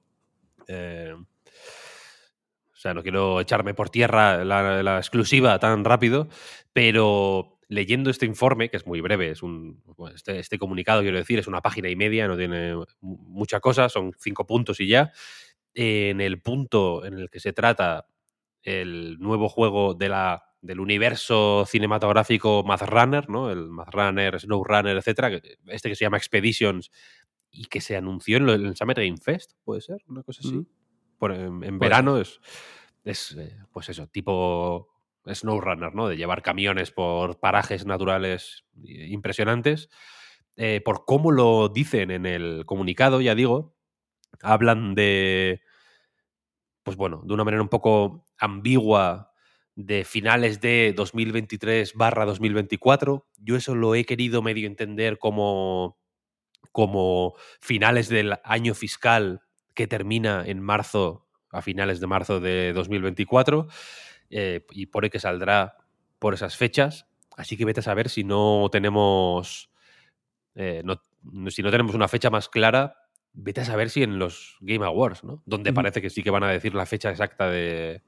Eh, 0.68 1.14
o 1.14 2.76
sea, 2.82 2.94
no 2.94 3.02
quiero 3.02 3.40
echarme 3.40 3.74
por 3.74 3.90
tierra 3.90 4.42
la, 4.42 4.82
la, 4.82 4.96
exclusiva 4.96 5.58
tan 5.58 5.84
rápido, 5.84 6.28
pero 6.72 7.59
leyendo 7.70 8.10
este 8.10 8.26
informe, 8.26 8.68
que 8.68 8.76
es 8.76 8.86
muy 8.86 9.00
breve, 9.00 9.30
es 9.30 9.44
un, 9.44 9.80
este, 10.12 10.40
este, 10.40 10.58
comunicado, 10.58 11.02
quiero 11.02 11.18
decir, 11.18 11.38
es 11.38 11.46
una 11.46 11.62
página 11.62 11.88
y 11.88 11.94
media, 11.94 12.26
no 12.26 12.36
tiene 12.36 12.74
mucha 13.00 13.60
cosa, 13.60 13.88
son 13.88 14.12
cinco 14.18 14.44
puntos 14.44 14.80
y 14.80 14.88
ya. 14.88 15.12
En 15.72 16.20
el 16.20 16.42
punto 16.42 17.04
en 17.06 17.14
el 17.14 17.30
que 17.30 17.38
se 17.38 17.52
trata 17.52 18.08
el 18.64 19.20
nuevo 19.20 19.48
juego 19.48 19.94
de 19.94 20.08
la 20.08 20.44
del 20.60 20.80
universo 20.80 21.64
cinematográfico 21.64 22.64
Math 22.64 22.82
Runner, 22.82 23.30
¿no? 23.30 23.50
El 23.50 23.68
Math 23.68 23.94
Runner, 23.94 24.40
Snow 24.40 24.64
Runner, 24.64 24.96
etcétera, 24.96 25.40
este 25.68 25.88
que 25.88 25.94
se 25.94 26.04
llama 26.04 26.18
Expeditions 26.18 26.90
y 27.52 27.66
que 27.66 27.80
se 27.80 27.96
anunció 27.96 28.38
en, 28.38 28.48
el 28.48 28.76
Summer 28.76 28.96
Game 28.96 29.16
Fest, 29.16 29.52
puede 29.62 29.80
ser, 29.80 30.02
una 30.08 30.24
cosa 30.24 30.40
así. 30.44 30.66
en, 31.20 31.78
verano 31.78 32.18
es, 32.18 32.40
es 33.04 33.36
eh, 33.38 33.56
pues 33.72 33.88
eso, 33.88 34.08
tipo 34.08 34.99
SnowRunner, 35.34 35.94
¿no? 35.94 36.08
De 36.08 36.16
llevar 36.16 36.42
camiones 36.42 36.90
por 36.90 37.40
parajes 37.40 37.86
naturales 37.86 38.64
impresionantes. 38.82 39.88
Eh, 40.56 40.80
por 40.84 41.04
cómo 41.04 41.30
lo 41.30 41.68
dicen 41.68 42.10
en 42.10 42.26
el 42.26 42.64
comunicado, 42.66 43.20
ya 43.20 43.34
digo, 43.34 43.74
hablan 44.42 44.94
de, 44.94 45.62
pues 46.82 46.96
bueno, 46.96 47.22
de 47.24 47.34
una 47.34 47.44
manera 47.44 47.62
un 47.62 47.68
poco 47.68 48.26
ambigua 48.38 49.32
de 49.74 50.04
finales 50.04 50.60
de 50.60 50.92
2023 50.94 51.94
barra 51.94 52.24
2024. 52.26 53.26
Yo 53.38 53.56
eso 53.56 53.74
lo 53.74 53.94
he 53.94 54.04
querido 54.04 54.42
medio 54.42 54.66
entender 54.66 55.18
como, 55.18 55.98
como 56.72 57.34
finales 57.60 58.08
del 58.08 58.34
año 58.44 58.74
fiscal 58.74 59.42
que 59.74 59.86
termina 59.86 60.42
en 60.46 60.60
marzo, 60.60 61.28
a 61.50 61.62
finales 61.62 62.00
de 62.00 62.06
marzo 62.06 62.40
de 62.40 62.72
2024, 62.72 63.68
eh, 64.30 64.64
y 64.70 64.86
pone 64.86 65.10
que 65.10 65.20
saldrá 65.20 65.76
por 66.18 66.34
esas 66.34 66.56
fechas. 66.56 67.06
Así 67.36 67.56
que 67.56 67.64
vete 67.64 67.80
a 67.80 67.82
saber 67.82 68.08
si 68.08 68.24
no 68.24 68.68
tenemos. 68.70 69.70
Eh, 70.54 70.82
si 71.48 71.62
no 71.62 71.70
tenemos 71.70 71.94
una 71.94 72.08
fecha 72.08 72.30
más 72.30 72.48
clara, 72.48 72.96
vete 73.32 73.60
a 73.60 73.64
saber 73.64 73.90
si 73.90 74.02
en 74.02 74.18
los 74.18 74.56
Game 74.60 74.84
Awards, 74.84 75.24
¿no? 75.24 75.42
Donde 75.46 75.72
parece 75.72 76.00
que 76.00 76.10
sí 76.10 76.22
que 76.22 76.30
van 76.30 76.44
a 76.44 76.50
decir 76.50 76.74
la 76.74 76.86
fecha 76.86 77.10
exacta 77.10 77.48
de, 77.50 78.02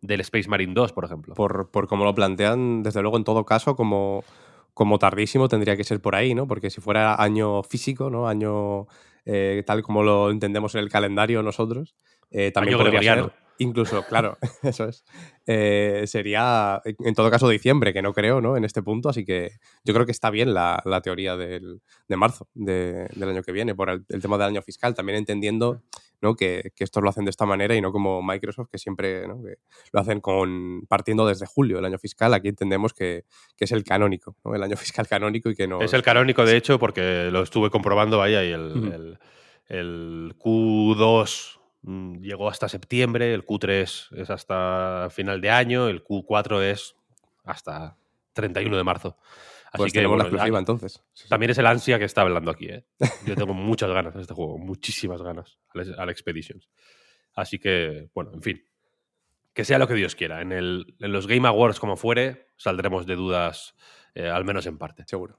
del 0.00 0.20
Space 0.20 0.48
Marine 0.48 0.74
2, 0.74 0.92
por 0.92 1.04
ejemplo. 1.04 1.34
Por, 1.34 1.70
por 1.70 1.88
cómo 1.88 2.04
lo 2.04 2.14
plantean, 2.14 2.82
desde 2.82 3.02
luego, 3.02 3.16
en 3.16 3.24
todo 3.24 3.44
caso, 3.44 3.76
como, 3.76 4.24
como 4.74 4.98
tardísimo 4.98 5.48
tendría 5.48 5.76
que 5.76 5.84
ser 5.84 6.00
por 6.00 6.14
ahí, 6.14 6.34
¿no? 6.34 6.46
Porque 6.46 6.70
si 6.70 6.80
fuera 6.80 7.20
año 7.22 7.62
físico, 7.62 8.10
¿no? 8.10 8.28
Año 8.28 8.86
eh, 9.24 9.62
tal 9.66 9.82
como 9.82 10.02
lo 10.02 10.30
entendemos 10.30 10.74
en 10.74 10.80
el 10.80 10.88
calendario 10.88 11.42
nosotros, 11.42 11.94
eh, 12.30 12.52
también 12.52 12.78
podría 12.78 13.02
ser 13.02 13.32
Incluso, 13.60 14.02
claro, 14.04 14.38
eso 14.62 14.88
es. 14.88 15.04
Eh, 15.46 16.04
sería, 16.06 16.80
en 16.84 17.14
todo 17.14 17.30
caso, 17.30 17.46
diciembre, 17.46 17.92
que 17.92 18.00
no 18.00 18.14
creo, 18.14 18.40
¿no? 18.40 18.56
En 18.56 18.64
este 18.64 18.82
punto, 18.82 19.10
así 19.10 19.26
que 19.26 19.50
yo 19.84 19.92
creo 19.92 20.06
que 20.06 20.12
está 20.12 20.30
bien 20.30 20.54
la, 20.54 20.82
teoría 21.04 21.36
del, 21.36 21.82
de 22.08 22.16
marzo 22.16 22.48
del 22.54 23.22
año 23.22 23.42
que 23.42 23.52
viene, 23.52 23.74
por 23.74 23.90
el, 23.90 24.06
tema 24.22 24.38
del 24.38 24.46
año 24.46 24.62
fiscal, 24.62 24.94
también 24.94 25.18
entendiendo 25.18 25.82
¿no? 26.22 26.36
que, 26.36 26.72
que 26.74 26.84
estos 26.84 27.02
lo 27.02 27.10
hacen 27.10 27.26
de 27.26 27.30
esta 27.32 27.44
manera 27.44 27.74
y 27.74 27.82
no 27.82 27.92
como 27.92 28.22
Microsoft, 28.22 28.68
que 28.72 28.78
siempre 28.78 29.28
¿no? 29.28 29.42
lo 29.92 30.00
hacen 30.00 30.22
con 30.22 30.86
partiendo 30.88 31.26
desde 31.26 31.44
julio, 31.44 31.80
el 31.80 31.84
año 31.84 31.98
fiscal. 31.98 32.32
Aquí 32.32 32.48
entendemos 32.48 32.94
que, 32.94 33.26
es 33.58 33.72
el 33.72 33.84
canónico, 33.84 34.36
¿no? 34.42 34.54
el 34.54 34.62
año 34.62 34.76
fiscal 34.78 35.06
canónico 35.06 35.50
y 35.50 35.54
que 35.54 35.68
no... 35.68 35.82
Es 35.82 35.92
el 35.92 36.02
canónico, 36.02 36.46
de 36.46 36.56
hecho, 36.56 36.78
porque 36.78 37.28
lo 37.30 37.42
estuve 37.42 37.68
comprobando, 37.68 38.26
y 38.26 38.32
el, 38.32 39.18
el 39.68 40.34
Q2 40.38 41.59
Mm, 41.59 41.59
llegó 41.82 42.48
hasta 42.48 42.68
septiembre, 42.68 43.32
el 43.34 43.44
Q3 43.44 44.16
es 44.16 44.30
hasta 44.30 45.08
final 45.10 45.40
de 45.40 45.50
año, 45.50 45.88
el 45.88 46.04
Q4 46.04 46.62
es 46.62 46.96
hasta 47.44 47.96
31 48.34 48.76
de 48.76 48.84
marzo. 48.84 49.16
Así 49.72 49.78
pues 49.78 49.92
que 49.92 49.98
tenemos 50.00 50.18
la 50.18 50.24
exclusiva 50.24 50.58
entonces. 50.58 51.02
También 51.28 51.50
es 51.50 51.58
el 51.58 51.66
ansia 51.66 51.98
que 51.98 52.04
está 52.04 52.22
hablando 52.22 52.50
aquí. 52.50 52.66
¿eh? 52.66 52.84
Yo 53.24 53.36
tengo 53.36 53.54
muchas 53.54 53.90
ganas 53.90 54.14
de 54.14 54.22
este 54.22 54.34
juego, 54.34 54.58
muchísimas 54.58 55.22
ganas 55.22 55.58
al, 55.96 56.10
Expeditions. 56.10 56.68
Así 57.34 57.58
que, 57.60 58.08
bueno, 58.12 58.32
en 58.34 58.42
fin. 58.42 58.64
Que 59.52 59.64
sea 59.64 59.78
lo 59.78 59.86
que 59.86 59.94
Dios 59.94 60.16
quiera. 60.16 60.40
En, 60.42 60.50
el, 60.50 60.96
en 60.98 61.12
los 61.12 61.28
Game 61.28 61.46
Awards, 61.46 61.78
como 61.78 61.96
fuere, 61.96 62.48
saldremos 62.56 63.06
de 63.06 63.14
dudas, 63.14 63.76
eh, 64.14 64.28
al 64.28 64.44
menos 64.44 64.66
en 64.66 64.76
parte. 64.76 65.04
Seguro. 65.06 65.38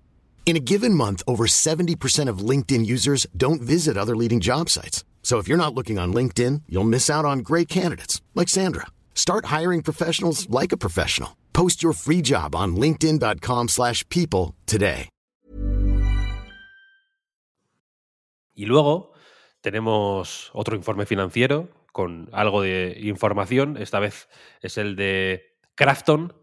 In 0.45 0.57
a 0.57 0.59
given 0.59 0.93
month, 0.93 1.23
over 1.25 1.45
70% 1.45 2.27
of 2.27 2.39
LinkedIn 2.39 2.85
users 2.85 3.25
don't 3.37 3.61
visit 3.61 3.95
other 3.95 4.17
leading 4.17 4.41
job 4.41 4.69
sites. 4.69 5.05
So 5.23 5.37
if 5.37 5.47
you're 5.47 5.55
not 5.55 5.73
looking 5.73 5.97
on 5.97 6.13
LinkedIn, 6.13 6.63
you'll 6.67 6.83
miss 6.83 7.09
out 7.09 7.23
on 7.23 7.39
great 7.39 7.69
candidates 7.69 8.21
like 8.35 8.49
Sandra. 8.49 8.87
Start 9.15 9.45
hiring 9.45 9.81
professionals 9.81 10.49
like 10.49 10.73
a 10.73 10.77
professional. 10.77 11.37
Post 11.53 11.81
your 11.81 11.93
free 11.93 12.21
job 12.21 12.53
on 12.53 12.75
linkedin.com/people 12.75 14.55
today. 14.65 15.07
Y 18.53 18.65
luego 18.65 19.13
tenemos 19.61 20.49
otro 20.53 20.75
informe 20.75 21.05
financiero 21.05 21.69
con 21.91 22.29
algo 22.31 22.61
de 22.61 22.97
información, 23.01 23.77
esta 23.77 23.99
vez 23.99 24.27
es 24.61 24.77
el 24.77 24.95
de 24.95 25.55
Crafton, 25.75 26.33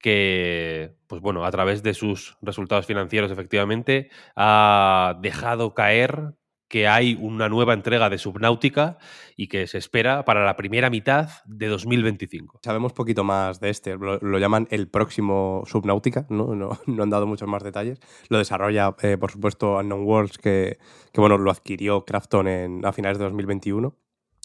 que, 0.00 0.94
pues 1.06 1.20
bueno, 1.20 1.44
a 1.44 1.50
través 1.50 1.82
de 1.82 1.94
sus 1.94 2.36
resultados 2.42 2.86
financieros, 2.86 3.30
efectivamente, 3.30 4.10
ha 4.36 5.18
dejado 5.20 5.74
caer 5.74 6.34
que 6.70 6.86
hay 6.86 7.18
una 7.20 7.48
nueva 7.48 7.74
entrega 7.74 8.08
de 8.08 8.16
Subnautica 8.16 8.98
y 9.36 9.48
que 9.48 9.66
se 9.66 9.76
espera 9.76 10.24
para 10.24 10.44
la 10.44 10.54
primera 10.54 10.88
mitad 10.88 11.28
de 11.44 11.66
2025. 11.66 12.60
Sabemos 12.62 12.92
poquito 12.92 13.24
más 13.24 13.58
de 13.58 13.70
este, 13.70 13.96
lo, 13.98 14.38
llaman 14.38 14.68
el 14.70 14.88
próximo 14.88 15.64
Subnautica, 15.66 16.26
¿no? 16.30 16.54
No, 16.86 17.02
han 17.02 17.10
dado 17.10 17.26
muchos 17.26 17.48
más 17.48 17.64
detalles. 17.64 17.98
Lo 18.28 18.38
desarrolla, 18.38 18.94
eh, 19.02 19.18
por 19.18 19.32
supuesto, 19.32 19.78
Unknown 19.78 20.04
Worlds, 20.04 20.38
que, 20.38 20.78
que, 21.12 21.20
bueno, 21.20 21.38
lo 21.38 21.50
adquirió 21.50 22.04
Crafton 22.04 22.46
en, 22.46 22.86
a 22.86 22.92
finales 22.92 23.18
de 23.18 23.24
2021. 23.24 23.96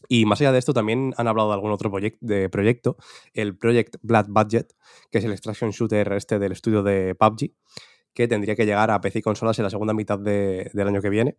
Y 0.07 0.25
más 0.25 0.41
allá 0.41 0.51
de 0.51 0.59
esto, 0.59 0.73
también 0.73 1.13
han 1.17 1.27
hablado 1.27 1.49
de 1.49 1.55
algún 1.55 1.71
otro 1.71 1.91
de 2.19 2.49
proyecto, 2.49 2.97
el 3.33 3.57
Project 3.57 3.97
Blood 4.01 4.27
Budget, 4.29 4.73
que 5.11 5.19
es 5.19 5.25
el 5.25 5.31
extraction 5.31 5.71
shooter 5.71 6.13
este 6.13 6.39
del 6.39 6.51
estudio 6.51 6.83
de 6.83 7.15
PUBG, 7.15 7.53
que 8.13 8.27
tendría 8.27 8.55
que 8.55 8.65
llegar 8.65 8.91
a 8.91 9.01
PC 9.01 9.19
y 9.19 9.21
consolas 9.21 9.59
en 9.59 9.63
la 9.63 9.69
segunda 9.69 9.93
mitad 9.93 10.19
del 10.19 10.87
año 10.87 11.01
que 11.01 11.09
viene. 11.09 11.37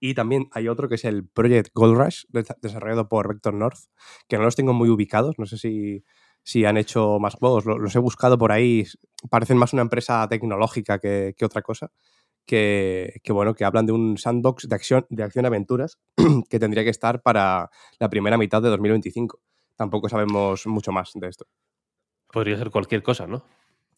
Y 0.00 0.14
también 0.14 0.48
hay 0.52 0.68
otro 0.68 0.88
que 0.88 0.94
es 0.94 1.04
el 1.04 1.26
Project 1.26 1.70
Gold 1.74 1.98
Rush, 1.98 2.24
desarrollado 2.62 3.08
por 3.08 3.28
Vector 3.28 3.54
North, 3.54 3.78
que 4.28 4.38
no 4.38 4.44
los 4.44 4.54
tengo 4.54 4.72
muy 4.72 4.88
ubicados, 4.88 5.38
no 5.38 5.46
sé 5.46 5.58
si, 5.58 6.04
si 6.44 6.64
han 6.64 6.76
hecho 6.76 7.18
más 7.18 7.34
juegos, 7.34 7.66
los, 7.66 7.96
he 7.96 7.98
buscado 7.98 8.38
por 8.38 8.52
ahí, 8.52 8.84
parecen 9.28 9.56
más 9.56 9.72
una 9.72 9.82
empresa 9.82 10.26
tecnológica 10.28 11.00
que, 11.00 11.34
que 11.36 11.44
otra 11.44 11.62
cosa 11.62 11.90
que, 12.48 13.20
bueno, 13.28 13.54
que 13.54 13.64
hablan 13.64 13.84
de 13.84 13.92
un 13.92 14.16
sandbox 14.16 14.68
de 14.68 14.74
acción, 14.74 15.06
de 15.10 15.22
acción 15.22 15.44
aventuras 15.44 15.98
que 16.48 16.58
tendría 16.58 16.82
que 16.82 16.90
estar 16.90 17.20
para 17.22 17.70
la 18.00 18.08
primera 18.08 18.38
mitad 18.38 18.62
de 18.62 18.70
2025. 18.70 19.38
Tampoco 19.76 20.08
sabemos 20.08 20.66
mucho 20.66 20.90
más 20.90 21.12
de 21.14 21.28
esto. 21.28 21.46
Podría 22.32 22.56
ser 22.56 22.70
cualquier 22.70 23.02
cosa, 23.02 23.26
¿no? 23.26 23.44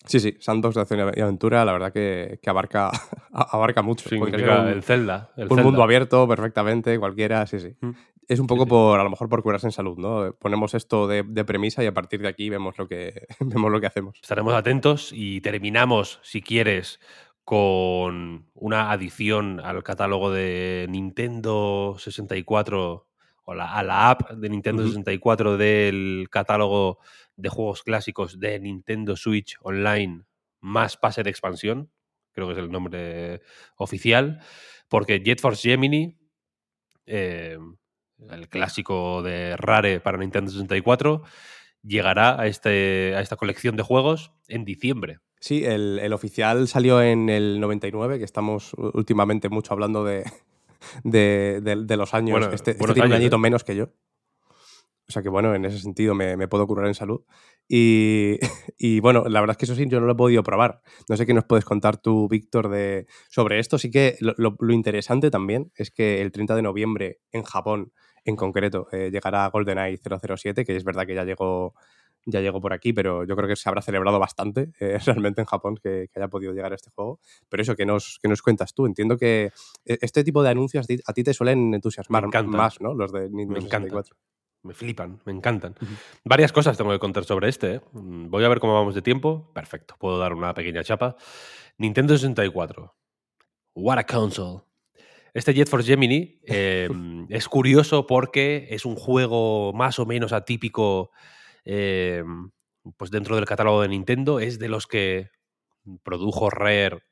Sí, 0.04 0.19
sí, 0.19 0.37
Sandbox 0.40 0.75
de 0.75 0.80
acción 0.80 1.12
y 1.14 1.21
aventura, 1.21 1.64
la 1.64 1.73
verdad 1.73 1.92
que, 1.92 2.40
abarca, 2.47 2.90
abarca 3.33 3.83
mucho. 3.83 4.09
el 4.11 4.83
Zelda. 4.83 5.30
un 5.37 5.62
mundo 5.62 5.83
abierto 5.83 6.26
perfectamente, 6.26 6.99
cualquiera, 6.99 7.47
sí, 7.47 7.61
sí. 7.61 7.76
Mm. 7.80 7.90
Es 8.26 8.38
un 8.38 8.47
poco 8.47 8.64
por, 8.64 9.00
a 9.00 9.02
lo 9.02 9.11
mejor 9.11 9.28
por 9.28 9.42
curarse 9.42 9.66
en 9.66 9.73
salud, 9.73 9.99
¿no? 9.99 10.33
Ponemos 10.38 10.75
esto 10.75 11.09
de, 11.09 11.25
de, 11.25 11.45
premisa 11.45 11.83
y 11.83 11.88
a 11.88 11.92
partir 11.92 12.23
de 12.23 12.28
aquí 12.28 12.49
vemos 12.49 12.78
lo, 12.78 12.87
que, 12.87 13.26
vemos 13.40 13.73
lo 13.73 13.80
que 13.80 13.88
hacemos. 13.88 14.19
Estaremos 14.23 14.54
atentos 14.54 15.11
y 15.12 15.40
terminamos, 15.40 16.21
si 16.23 16.40
quieres, 16.40 17.00
con 17.50 18.49
una 18.54 18.92
adición 18.92 19.59
al 19.59 19.83
catálogo 19.83 20.30
de 20.30 20.87
Nintendo 20.88 21.97
64 21.99 23.09
o 23.42 23.52
a 23.52 23.83
la 23.83 24.09
app 24.09 24.30
de 24.30 24.49
Nintendo 24.49 24.87
64 24.87 25.57
del 25.57 26.28
catálogo 26.30 27.00
de 27.35 27.49
juegos 27.49 27.83
clásicos 27.83 28.38
de 28.38 28.61
Nintendo 28.61 29.16
Switch 29.16 29.57
Online 29.62 30.23
más 30.61 30.97
pase 30.97 31.25
de 31.25 31.30
expansión, 31.30 31.90
creo 32.30 32.47
que 32.47 32.52
es 32.52 32.59
el 32.61 32.71
nombre 32.71 33.42
oficial, 33.75 34.40
porque 34.88 35.19
Jet 35.19 35.40
Force 35.40 35.69
Gemini, 35.69 36.21
eh, 37.07 37.59
el 38.30 38.49
clásico 38.49 39.23
de 39.25 39.57
Rare 39.57 39.99
para 39.99 40.19
Nintendo 40.19 40.52
64, 40.52 41.25
llegará 41.83 42.40
a, 42.40 42.47
este, 42.47 43.16
a 43.16 43.21
esta 43.21 43.35
colección 43.35 43.75
de 43.75 43.83
juegos 43.83 44.30
en 44.47 44.64
diciembre. 44.64 45.19
Sí, 45.40 45.64
el, 45.64 46.12
oficial 46.12 46.68
salió 46.68 47.02
en 47.02 47.30
el 47.30 47.61
99, 47.61 48.18
que 48.18 48.25
estamos 48.25 48.75
últimamente 48.75 49.49
mucho 49.49 49.73
hablando 49.73 50.04
de, 50.04 50.25
de, 51.04 51.97
los 51.97 52.14
años. 52.14 52.47
este, 52.52 52.73
este 52.73 52.92
tiene 52.92 53.09
un 53.09 53.14
añito 53.14 53.37
¿eh? 53.37 53.40
menos 53.40 53.64
que 53.64 53.75
yo. 53.75 53.88
O 55.09 55.12
sea 55.12 55.23
que 55.23 55.28
bueno, 55.28 55.54
en 55.54 55.64
ese 55.64 55.78
sentido 55.80 56.14
me, 56.14 56.37
me 56.37 56.47
puedo 56.47 56.66
curar 56.66 56.87
en 56.87 56.94
salud. 56.94 57.23
Y, 57.66 58.38
y, 58.78 59.00
bueno, 59.00 59.25
la 59.26 59.40
verdad 59.40 59.54
es 59.54 59.59
que 59.59 59.64
eso 59.64 59.75
sí, 59.75 59.87
yo 59.88 59.99
no 59.99 60.06
lo 60.06 60.12
he 60.12 60.16
podido 60.16 60.42
probar. 60.42 60.82
No 61.09 61.16
sé 61.16 61.25
qué 61.25 61.32
nos 61.32 61.44
puedes 61.44 61.64
contar 61.64 61.97
tú, 61.97 62.28
Víctor, 62.28 62.68
de, 62.68 63.06
sobre 63.28 63.59
esto. 63.59 63.78
Sí 63.78 63.90
que 63.90 64.16
lo, 64.20 64.35
lo, 64.37 64.56
lo, 64.59 64.73
interesante 64.75 65.30
también 65.30 65.73
es 65.75 65.90
que 65.90 66.20
el 66.20 66.32
30 66.32 66.54
de 66.54 66.62
noviembre 66.62 67.20
en 67.32 67.44
Japón, 67.44 67.92
en 68.25 68.37
concreto, 68.37 68.88
eh, 68.92 69.11
llegará 69.11 69.49
GoldenEye 69.49 69.99
007, 69.99 70.64
que 70.64 70.76
es 70.76 70.85
verdad 70.85 71.06
que 71.06 71.14
ya 71.14 71.25
llegó 71.25 71.75
ya 72.27 72.41
llegó 72.41 72.61
por 72.61 72.73
aquí, 72.73 72.93
pero 72.93 73.25
yo 73.25 73.37
creo 73.37 73.49
que 73.49 73.57
se 73.57 73.69
habrá 73.69 73.83
celebrado 73.83 74.19
bastante 74.19 74.73
eh, 74.81 74.99
realmente 75.07 75.41
en 75.41 75.47
Japón 75.47 75.77
que, 75.77 76.09
que, 76.12 76.21
haya 76.21 76.29
podido 76.29 76.53
llegar 76.53 76.73
a 76.73 76.75
este 76.75 76.91
juego. 76.91 77.21
Pero 77.49 77.62
eso, 77.62 77.77
que 77.77 77.87
nos, 77.87 78.19
que 78.23 78.29
nos 78.29 78.43
cuentas 78.43 78.75
tú? 78.75 78.87
Entiendo 78.87 79.17
que 79.17 79.53
eh, 79.85 79.99
este 80.00 80.25
tipo 80.25 80.43
de 80.43 80.50
anuncios 80.50 80.87
a 81.07 81.12
ti, 81.12 81.25
te 81.25 81.35
suelen 81.35 81.75
entusiasmar 81.75 82.27
más, 82.47 82.81
¿no? 82.81 82.95
Los 82.95 83.12
de 83.12 83.29
Nintendo 83.31 83.55
me 83.55 83.61
64. 83.61 84.17
Me 84.62 84.75
flipan, 84.75 85.21
me 85.25 85.33
encantan. 85.33 85.75
Uh 85.81 85.85
-huh. 85.85 85.99
Varias 86.25 86.53
cosas 86.53 86.77
tengo 86.77 86.91
que 86.91 86.99
contar 86.99 87.25
sobre 87.25 87.49
este. 87.49 87.77
¿eh? 87.77 87.81
Voy 87.93 88.45
a 88.45 88.49
ver 88.49 88.61
cómo 88.61 88.75
vamos 88.75 88.95
de 88.95 89.00
tiempo. 89.00 89.50
Perfecto, 89.55 89.97
puedo 89.99 90.19
dar 90.19 90.35
una 90.35 90.53
pequeña 90.53 90.85
chapa. 90.85 91.17
Nintendo 91.79 92.15
64. 92.15 92.95
What 93.75 93.99
a 93.99 94.05
console. 94.05 94.62
Este 95.33 95.55
Jet 95.55 95.69
Force 95.69 95.87
Gemini 95.87 96.41
eh, 96.47 96.89
es 97.31 97.49
curioso 97.49 98.07
porque 98.07 98.69
es 98.71 98.85
un 98.85 98.97
juego 98.97 99.73
más 99.73 99.99
o 99.99 100.05
menos 100.05 100.33
atípico 100.33 101.11
eh, 101.64 102.25
pues 102.97 103.11
dentro 103.11 103.37
del 103.37 103.45
catálogo 103.45 103.83
de 103.83 103.88
Nintendo. 103.88 104.40
Es 104.40 104.59
de 104.59 104.69
los 104.69 104.87
que 104.87 105.31
produjo 106.02 106.50
Rare 106.50 107.02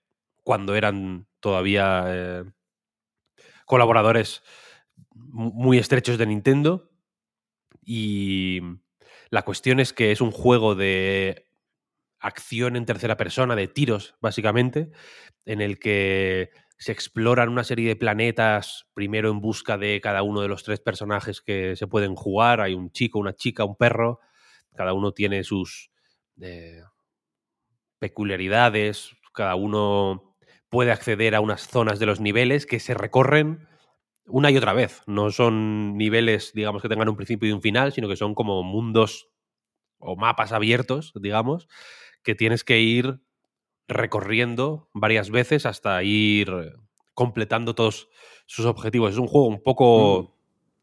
cuando 0.43 0.75
eran 0.75 1.27
todavía 1.41 2.05
eh, 2.09 2.45
colaboradores 3.67 4.43
muy 5.15 5.79
estrechos 5.79 6.19
de 6.19 6.27
Nintendo. 6.27 6.91
Y 7.85 8.61
la 9.31 9.43
cuestión 9.43 9.81
es 9.81 9.93
que 9.93 10.13
es 10.13 10.21
un 10.21 10.31
juego 10.31 10.75
de 10.75 11.47
acción 12.21 12.77
en 12.77 12.87
tercera 12.87 13.17
persona, 13.17 13.55
de 13.55 13.69
tiros, 13.69 14.17
básicamente, 14.21 14.91
en 15.45 15.61
el 15.61 15.79
que 15.79 16.51
se 16.79 16.93
exploran 16.93 17.49
una 17.49 17.65
serie 17.65 17.89
de 17.89 17.97
planetas, 17.97 18.87
primero 18.95 19.31
en 19.31 19.41
busca 19.41 19.77
de 19.79 20.01
cada 20.01 20.23
uno 20.23 20.41
de 20.41 20.49
los 20.49 20.63
tres 20.63 20.81
personajes 20.81 21.41
que 21.41 21.75
se 21.77 21.87
pueden 21.89 22.15
jugar. 22.15 22.61
Hay 22.61 22.75
un 22.75 22.91
chico, 22.93 23.19
una 23.19 23.35
chica, 23.35 23.65
un 23.65 23.77
perro. 23.77 24.21
Cada 24.79 24.93
uno 24.93 25.11
tiene 25.11 25.43
sus 25.43 25.91
eh, 26.41 26.83
peculiaridades. 27.99 29.11
Cada 29.35 29.57
uno 29.57 30.37
puede 30.69 30.93
acceder 30.93 31.35
a 31.35 31.41
unas 31.41 31.67
zonas 31.67 31.99
de 31.99 32.07
los 32.07 32.21
niveles 32.21 32.65
que 32.65 32.79
se 32.79 32.95
recorren 32.95 33.67
una 34.29 34.53
y 34.53 34.57
otra 34.57 34.75
vez. 34.75 35.03
No 35.09 35.33
son 35.33 35.97
niveles, 35.97 36.53
digamos, 36.55 36.81
que 36.81 36.89
tengan 36.89 37.09
un 37.09 37.17
principio 37.17 37.49
y 37.49 37.53
un 37.53 37.61
final, 37.61 37.93
sino 37.93 38.09
que 38.09 38.15
son 38.15 38.37
como 38.37 38.63
mundos 38.63 39.29
o 39.99 40.15
mapas 40.15 40.53
abiertos, 40.53 41.13
digamos, 41.17 41.67
que 42.23 42.37
tienes 42.37 42.63
que 42.63 42.79
ir 42.79 43.19
recorriendo 43.89 44.91
varias 44.95 45.31
veces 45.31 45.67
hasta 45.67 46.01
ir 46.05 46.53
completando 47.15 47.75
todos 47.75 48.11
sus 48.47 48.65
objetivos. 48.65 49.11
Es 49.11 49.19
un 49.19 49.27
juego 49.27 49.49
un 49.49 49.61
poco 49.61 50.37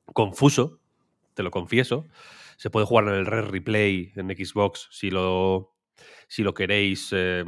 mm. 0.07 0.11
confuso, 0.11 0.81
te 1.33 1.43
lo 1.43 1.51
confieso. 1.51 2.05
Se 2.57 2.69
puede 2.69 2.85
jugar 2.85 3.07
en 3.07 3.15
el 3.15 3.25
Red 3.25 3.45
Replay 3.45 4.13
en 4.15 4.29
Xbox 4.29 4.87
si 4.91 5.09
lo, 5.09 5.75
si 6.27 6.43
lo 6.43 6.53
queréis 6.53 7.09
eh, 7.11 7.43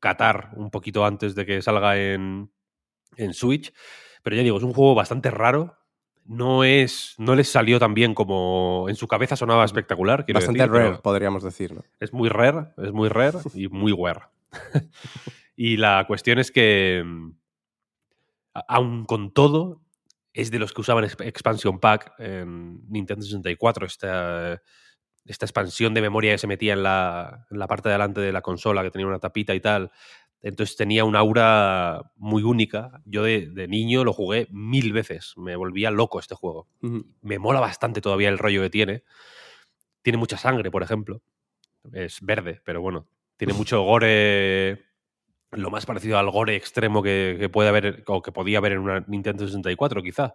catar 0.00 0.50
un 0.56 0.70
poquito 0.70 1.04
antes 1.04 1.34
de 1.34 1.46
que 1.46 1.62
salga 1.62 1.96
en, 1.98 2.50
en 3.16 3.34
Switch. 3.34 3.72
Pero 4.22 4.36
ya 4.36 4.42
digo, 4.42 4.58
es 4.58 4.64
un 4.64 4.72
juego 4.72 4.94
bastante 4.94 5.30
raro. 5.30 5.78
No 6.24 6.64
es. 6.64 7.14
No 7.18 7.34
les 7.36 7.48
salió 7.48 7.78
tan 7.78 7.94
bien 7.94 8.14
como 8.14 8.86
en 8.88 8.96
su 8.96 9.06
cabeza 9.06 9.36
sonaba 9.36 9.64
espectacular. 9.64 10.24
Bastante 10.32 10.60
decir, 10.60 10.72
rare, 10.72 10.98
podríamos 10.98 11.44
decir. 11.44 11.72
¿no? 11.72 11.84
Es 12.00 12.12
muy 12.12 12.28
rare, 12.28 12.68
es 12.78 12.92
muy 12.92 13.08
rare 13.08 13.38
y 13.54 13.68
muy 13.68 13.92
wear. 13.92 14.30
y 15.56 15.76
la 15.76 16.04
cuestión 16.06 16.38
es 16.38 16.50
que. 16.50 17.04
Aun 18.68 19.04
con 19.04 19.32
todo, 19.32 19.82
es 20.36 20.50
de 20.50 20.58
los 20.58 20.74
que 20.74 20.82
usaban 20.82 21.04
Expansion 21.04 21.80
Pack 21.80 22.12
en 22.18 22.86
Nintendo 22.90 23.24
64. 23.24 23.86
Esta, 23.86 24.62
esta 25.24 25.46
expansión 25.46 25.94
de 25.94 26.02
memoria 26.02 26.32
que 26.32 26.38
se 26.38 26.46
metía 26.46 26.74
en 26.74 26.82
la, 26.82 27.46
en 27.50 27.58
la 27.58 27.66
parte 27.66 27.88
de 27.88 27.94
delante 27.94 28.20
de 28.20 28.32
la 28.32 28.42
consola, 28.42 28.82
que 28.82 28.90
tenía 28.90 29.06
una 29.06 29.18
tapita 29.18 29.54
y 29.54 29.60
tal. 29.60 29.90
Entonces 30.42 30.76
tenía 30.76 31.06
un 31.06 31.16
aura 31.16 32.12
muy 32.16 32.42
única. 32.42 33.00
Yo 33.06 33.22
de, 33.22 33.46
de, 33.46 33.66
niño 33.66 34.04
lo 34.04 34.12
jugué 34.12 34.46
mil 34.50 34.92
veces. 34.92 35.32
Me 35.38 35.56
volvía 35.56 35.90
loco 35.90 36.20
este 36.20 36.34
juego. 36.34 36.68
Uh 36.82 36.88
-huh. 36.88 37.06
Me 37.22 37.38
mola 37.38 37.58
bastante 37.58 38.02
todavía 38.02 38.28
el 38.28 38.38
rollo 38.38 38.60
que 38.60 38.70
tiene. 38.70 39.04
Tiene 40.02 40.18
mucha 40.18 40.36
sangre, 40.36 40.70
por 40.70 40.82
ejemplo. 40.82 41.22
Es 41.94 42.20
verde, 42.20 42.60
pero 42.62 42.82
bueno. 42.82 43.08
Tiene 43.38 43.54
mucho 43.54 43.82
gore. 43.82 44.84
Lo 45.52 45.70
más 45.70 45.86
parecido 45.86 46.18
al 46.18 46.30
gore 46.30 46.56
extremo 46.56 47.02
que, 47.02 47.36
que 47.38 47.48
puede 47.48 47.68
haber 47.68 48.02
o 48.06 48.20
que 48.20 48.32
podía 48.32 48.58
haber 48.58 48.72
en 48.72 48.78
una 48.80 49.04
Nintendo 49.06 49.46
64, 49.46 50.02
quizá. 50.02 50.34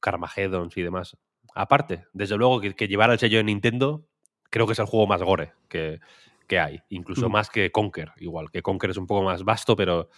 Carmageddons 0.00 0.76
y 0.76 0.82
demás. 0.82 1.16
Aparte, 1.54 2.04
desde 2.12 2.36
luego 2.36 2.60
que, 2.60 2.74
que 2.74 2.88
llevar 2.88 3.10
el 3.10 3.18
sello 3.18 3.38
de 3.38 3.44
Nintendo, 3.44 4.06
creo 4.50 4.66
que 4.66 4.74
es 4.74 4.78
el 4.78 4.86
juego 4.86 5.06
más 5.06 5.22
gore 5.22 5.52
que, 5.68 6.00
que 6.46 6.58
hay, 6.58 6.80
incluso 6.90 7.28
mm. 7.28 7.32
más 7.32 7.50
que 7.50 7.70
Conker, 7.70 8.12
igual, 8.18 8.50
que 8.50 8.62
Conker 8.62 8.90
es 8.90 8.96
un 8.96 9.06
poco 9.06 9.22
más 9.22 9.44
vasto, 9.44 9.76
pero 9.76 10.10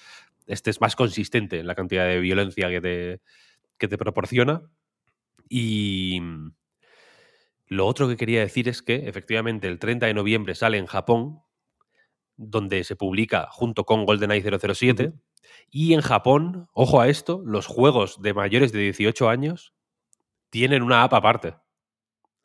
este 0.46 0.70
es 0.70 0.80
más 0.80 0.96
consistente 0.96 1.60
en 1.60 1.66
la 1.66 1.74
cantidad 1.74 2.06
de 2.06 2.20
violencia 2.20 2.68
que 2.68 2.80
te, 2.80 3.20
que 3.78 3.88
te 3.88 3.98
proporciona. 3.98 4.62
Y 5.48 6.20
lo 7.68 7.86
otro 7.86 8.08
que 8.08 8.16
quería 8.16 8.40
decir 8.40 8.68
es 8.68 8.82
que 8.82 9.08
efectivamente 9.08 9.68
el 9.68 9.78
30 9.78 10.06
de 10.06 10.14
noviembre 10.14 10.54
sale 10.54 10.78
en 10.78 10.86
Japón, 10.86 11.40
donde 12.36 12.84
se 12.84 12.96
publica 12.96 13.48
junto 13.50 13.84
con 13.84 14.04
GoldenEye 14.04 14.42
007, 14.42 15.04
uh 15.04 15.10
-huh. 15.10 15.20
y 15.70 15.94
en 15.94 16.00
Japón, 16.00 16.68
ojo 16.72 17.00
a 17.00 17.08
esto, 17.08 17.42
los 17.44 17.66
juegos 17.66 18.20
de 18.22 18.34
mayores 18.34 18.72
de 18.72 18.80
18 18.80 19.28
años 19.28 19.74
tienen 20.50 20.82
una 20.82 21.02
app 21.02 21.14
aparte. 21.14 21.56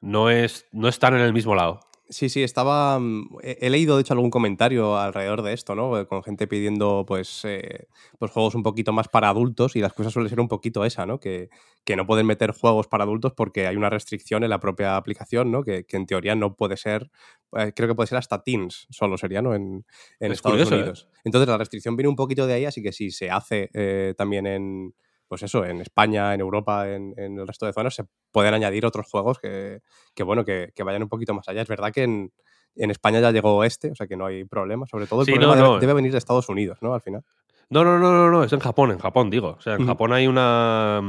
No, 0.02 0.30
es, 0.30 0.68
no 0.72 0.88
están 0.88 1.14
en 1.16 1.22
el 1.22 1.34
mismo 1.34 1.56
lado. 1.56 1.80
Sí, 2.12 2.28
sí, 2.28 2.44
estaba. 2.44 3.00
He 3.42 3.70
leído, 3.70 3.96
de 3.96 4.02
hecho, 4.02 4.14
algún 4.14 4.32
comentario 4.32 4.98
alrededor 4.98 5.44
de 5.44 5.54
esto, 5.54 5.76
¿no? 5.76 6.06
Con 6.10 6.24
gente 6.24 6.46
pidiendo, 6.46 7.06
pues, 7.08 7.46
eh, 7.46 7.88
pues 8.20 8.32
juegos 8.32 8.54
un 8.54 8.64
poquito 8.64 8.92
más 8.92 9.08
para 9.08 9.30
adultos 9.30 9.78
y 9.78 9.80
las 9.80 9.94
cosas 9.94 10.12
suelen 10.12 10.30
ser 10.30 10.42
un 10.42 10.50
poquito 10.50 10.84
esa, 10.84 11.06
¿no? 11.06 11.22
Que, 11.22 11.50
que, 11.86 11.96
no 11.96 12.06
pueden 12.06 12.26
meter 12.26 12.52
juegos 12.52 12.90
para 12.90 13.06
adultos 13.06 13.32
porque 13.32 13.66
hay 13.66 13.78
una 13.78 13.90
restricción 13.90 14.44
en 14.44 14.50
la 14.50 14.60
propia 14.60 14.98
aplicación, 14.98 15.52
¿no? 15.52 15.64
Que, 15.64 15.86
que 15.86 15.96
en 15.96 16.06
teoría 16.06 16.36
no 16.36 16.58
puede 16.58 16.76
ser. 16.76 17.10
Eh, 17.58 17.72
creo 17.74 17.88
que 17.88 17.96
puede 17.96 18.08
ser 18.08 18.18
hasta 18.18 18.44
teens, 18.44 18.88
solo 18.90 19.18
sería, 19.18 19.42
¿no? 19.42 19.56
En, 19.56 19.86
en 20.20 20.32
Estados 20.34 20.58
curioso, 20.58 20.76
Unidos. 20.76 21.08
¿eh? 21.10 21.20
Entonces 21.24 21.48
la 21.48 21.58
restricción 21.58 21.96
viene 21.96 22.10
un 22.10 22.18
poquito 22.18 22.46
de 22.46 22.56
ahí, 22.56 22.66
así 22.66 22.84
que 22.84 22.92
si 22.92 23.12
se 23.12 23.32
hace 23.32 23.70
eh, 23.74 24.16
también 24.18 24.48
en 24.48 24.94
pues 25.32 25.44
eso, 25.44 25.64
en 25.64 25.80
España, 25.80 26.34
en 26.34 26.42
Europa, 26.42 26.90
en, 26.90 27.14
en, 27.16 27.40
el 27.40 27.48
resto 27.48 27.66
de 27.66 27.72
zonas, 27.72 27.96
se 27.96 28.04
pueden 28.34 28.54
añadir 28.54 28.86
otros 28.86 29.08
juegos 29.10 29.40
que, 29.40 29.80
que 30.14 30.24
bueno, 30.24 30.44
que, 30.44 30.74
que, 30.76 30.84
vayan 30.84 31.04
un 31.04 31.08
poquito 31.08 31.34
más 31.34 31.48
allá. 31.48 31.62
Es 31.62 31.70
verdad 31.70 31.94
que 31.94 32.04
en, 32.04 32.34
en, 32.76 32.92
España 32.92 33.22
ya 33.22 33.32
llegó 33.32 33.64
este, 33.64 33.92
o 33.92 33.96
sea 33.96 34.08
que 34.08 34.18
no 34.18 34.26
hay 34.26 34.44
problema. 34.44 34.88
Sobre 34.88 35.08
todo 35.08 35.22
el 35.22 35.28
sí, 35.28 35.32
problema 35.32 35.56
no, 35.56 35.62
no. 35.62 35.68
Debe, 35.76 35.80
debe, 35.80 35.94
venir 35.94 36.12
de 36.12 36.18
Estados 36.18 36.50
Unidos, 36.50 36.80
¿no? 36.82 36.94
Al 36.94 37.00
final. 37.00 37.24
No, 37.70 37.86
no, 37.86 37.98
no, 37.98 38.12
no, 38.12 38.30
no, 38.30 38.44
es 38.44 38.52
en 38.52 38.60
Japón, 38.60 38.92
en 38.92 38.98
Japón, 38.98 39.30
digo. 39.30 39.56
O 39.58 39.62
sea, 39.62 39.76
en 39.76 39.84
mm. 39.84 39.88
Japón 39.88 40.12
hay 40.12 40.28
una. 40.28 41.02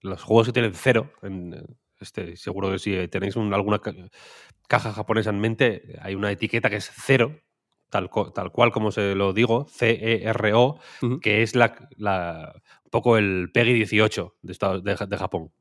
Los 0.00 0.24
juegos 0.24 0.48
que 0.48 0.52
tienen 0.52 0.74
cero, 0.74 1.12
en 1.22 1.78
este, 2.00 2.36
seguro 2.36 2.72
que 2.72 2.80
si 2.80 3.06
tenéis 3.06 3.36
un, 3.36 3.54
alguna 3.54 3.80
caja 4.66 4.92
japonesa 4.92 5.30
en 5.30 5.38
mente, 5.38 5.96
hay 6.02 6.16
una 6.16 6.32
etiqueta 6.32 6.70
que 6.70 6.78
es 6.78 6.90
cero, 6.92 7.40
tal, 7.94 8.10
tal, 8.34 8.50
cual 8.50 8.72
como 8.72 8.90
se 8.90 9.14
lo 9.14 9.32
digo, 9.32 9.66
C-E-R-O, 9.70 10.80
uh 11.02 11.06
-huh. 11.06 11.20
que 11.20 11.42
es 11.42 11.54
la, 11.54 11.88
la, 11.96 12.52
un 12.84 12.90
poco 12.90 13.16
el 13.16 13.50
PEGI 13.52 13.72
18 13.74 14.34
de, 14.42 14.80
de, 14.82 15.06
de, 15.06 15.16
Japón. 15.16 15.52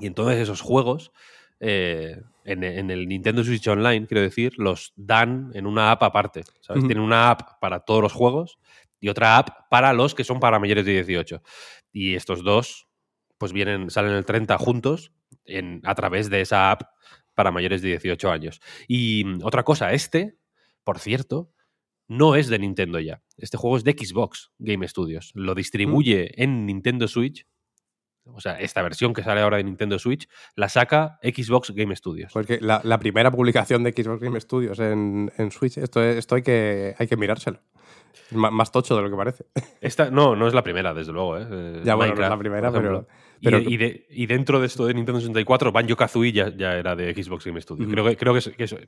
Y 0.00 0.08
entonces 0.08 0.38
esos 0.40 0.60
juegos, 0.62 1.12
eh, 1.60 2.22
en, 2.44 2.64
en, 2.64 2.90
el 2.90 3.06
Nintendo 3.06 3.44
Switch 3.44 3.68
Online, 3.68 4.08
quiero 4.08 4.20
decir, 4.20 4.54
los 4.56 4.92
dan 4.96 5.52
en 5.54 5.66
una 5.66 5.92
app 5.92 6.02
aparte. 6.02 6.42
¿sabes? 6.60 6.82
Uh 6.82 6.86
-huh. 6.86 6.88
Tienen 6.88 7.04
una 7.04 7.30
app 7.30 7.60
para 7.60 7.80
todos 7.80 8.02
los 8.02 8.12
juegos 8.12 8.58
y 8.98 9.08
otra 9.08 9.38
app 9.38 9.68
para 9.70 9.92
los 9.92 10.16
que 10.16 10.24
son 10.24 10.40
para 10.40 10.58
mayores 10.58 10.84
de 10.84 10.92
18. 10.92 11.40
Y 11.92 12.16
estos 12.16 12.42
dos, 12.42 12.88
pues 13.38 13.52
vienen, 13.52 13.90
salen 13.90 14.12
el 14.12 14.24
30 14.24 14.58
juntos 14.58 15.12
en, 15.44 15.82
a 15.84 15.94
través 15.94 16.30
de 16.30 16.40
esa 16.40 16.72
app 16.72 16.82
para 17.36 17.52
mayores 17.52 17.80
de 17.80 17.90
18 17.90 18.28
años. 18.28 18.60
Y 18.88 19.22
mm, 19.24 19.44
otra 19.44 19.62
cosa, 19.62 19.92
este, 19.92 20.34
por 20.82 20.98
cierto, 20.98 21.52
no 22.10 22.34
es 22.34 22.48
de 22.48 22.58
Nintendo 22.58 22.98
ya. 22.98 23.22
Este 23.36 23.56
juego 23.56 23.76
es 23.76 23.84
de 23.84 23.92
Xbox 23.92 24.50
Game 24.58 24.86
Studios. 24.88 25.30
Lo 25.34 25.54
distribuye 25.54 26.32
mm. 26.36 26.42
en 26.42 26.66
Nintendo 26.66 27.06
Switch. 27.08 27.46
O 28.24 28.40
sea, 28.40 28.60
esta 28.60 28.82
versión 28.82 29.14
que 29.14 29.22
sale 29.22 29.40
ahora 29.40 29.56
de 29.56 29.64
Nintendo 29.64 29.98
Switch 29.98 30.28
la 30.54 30.68
saca 30.68 31.18
Xbox 31.22 31.70
Game 31.70 31.94
Studios. 31.96 32.32
Porque 32.32 32.58
la, 32.60 32.80
la 32.84 32.98
primera 32.98 33.30
publicación 33.30 33.82
de 33.84 33.92
Xbox 33.92 34.20
Game 34.22 34.40
Studios 34.40 34.78
en, 34.80 35.32
en 35.38 35.50
Switch, 35.50 35.78
esto, 35.78 36.02
esto 36.02 36.34
hay, 36.34 36.42
que, 36.42 36.94
hay 36.98 37.06
que 37.06 37.16
mirárselo. 37.16 37.60
Más 38.32 38.72
tocho 38.72 38.96
de 38.96 39.02
lo 39.02 39.10
que 39.10 39.16
parece. 39.16 39.44
Esta, 39.80 40.10
no, 40.10 40.34
no 40.36 40.46
es 40.48 40.54
la 40.54 40.62
primera, 40.64 40.92
desde 40.94 41.12
luego. 41.12 41.38
¿eh? 41.38 41.46
Eh, 41.50 41.82
Ya, 41.84 41.94
bueno, 41.94 42.14
no 42.14 42.22
es 42.24 42.28
la 42.28 42.38
primera, 42.38 42.70
pero- 42.72 43.06
pero- 43.42 43.58
y, 43.58 43.64
de- 43.64 43.70
y 43.70 43.76
de- 43.76 44.06
y 44.10 44.26
dentro 44.26 44.60
de 44.60 44.66
esto 44.66 44.84
de 44.86 44.94
Nintendo 44.94 45.20
64, 45.20 45.72
Banjo 45.72 45.96
Kazooie 45.96 46.32
ya, 46.32 46.48
ya 46.54 46.74
era 46.76 46.94
de 46.96 47.12
Xbox 47.14 47.44
Game 47.46 47.60
Studios. 47.60 47.88
Creo 47.90 48.04
que, 48.04 48.16
creo, 48.16 48.32
que, 48.32 48.38
es- 48.40 48.48
que 48.50 48.64
eso- 48.64 48.78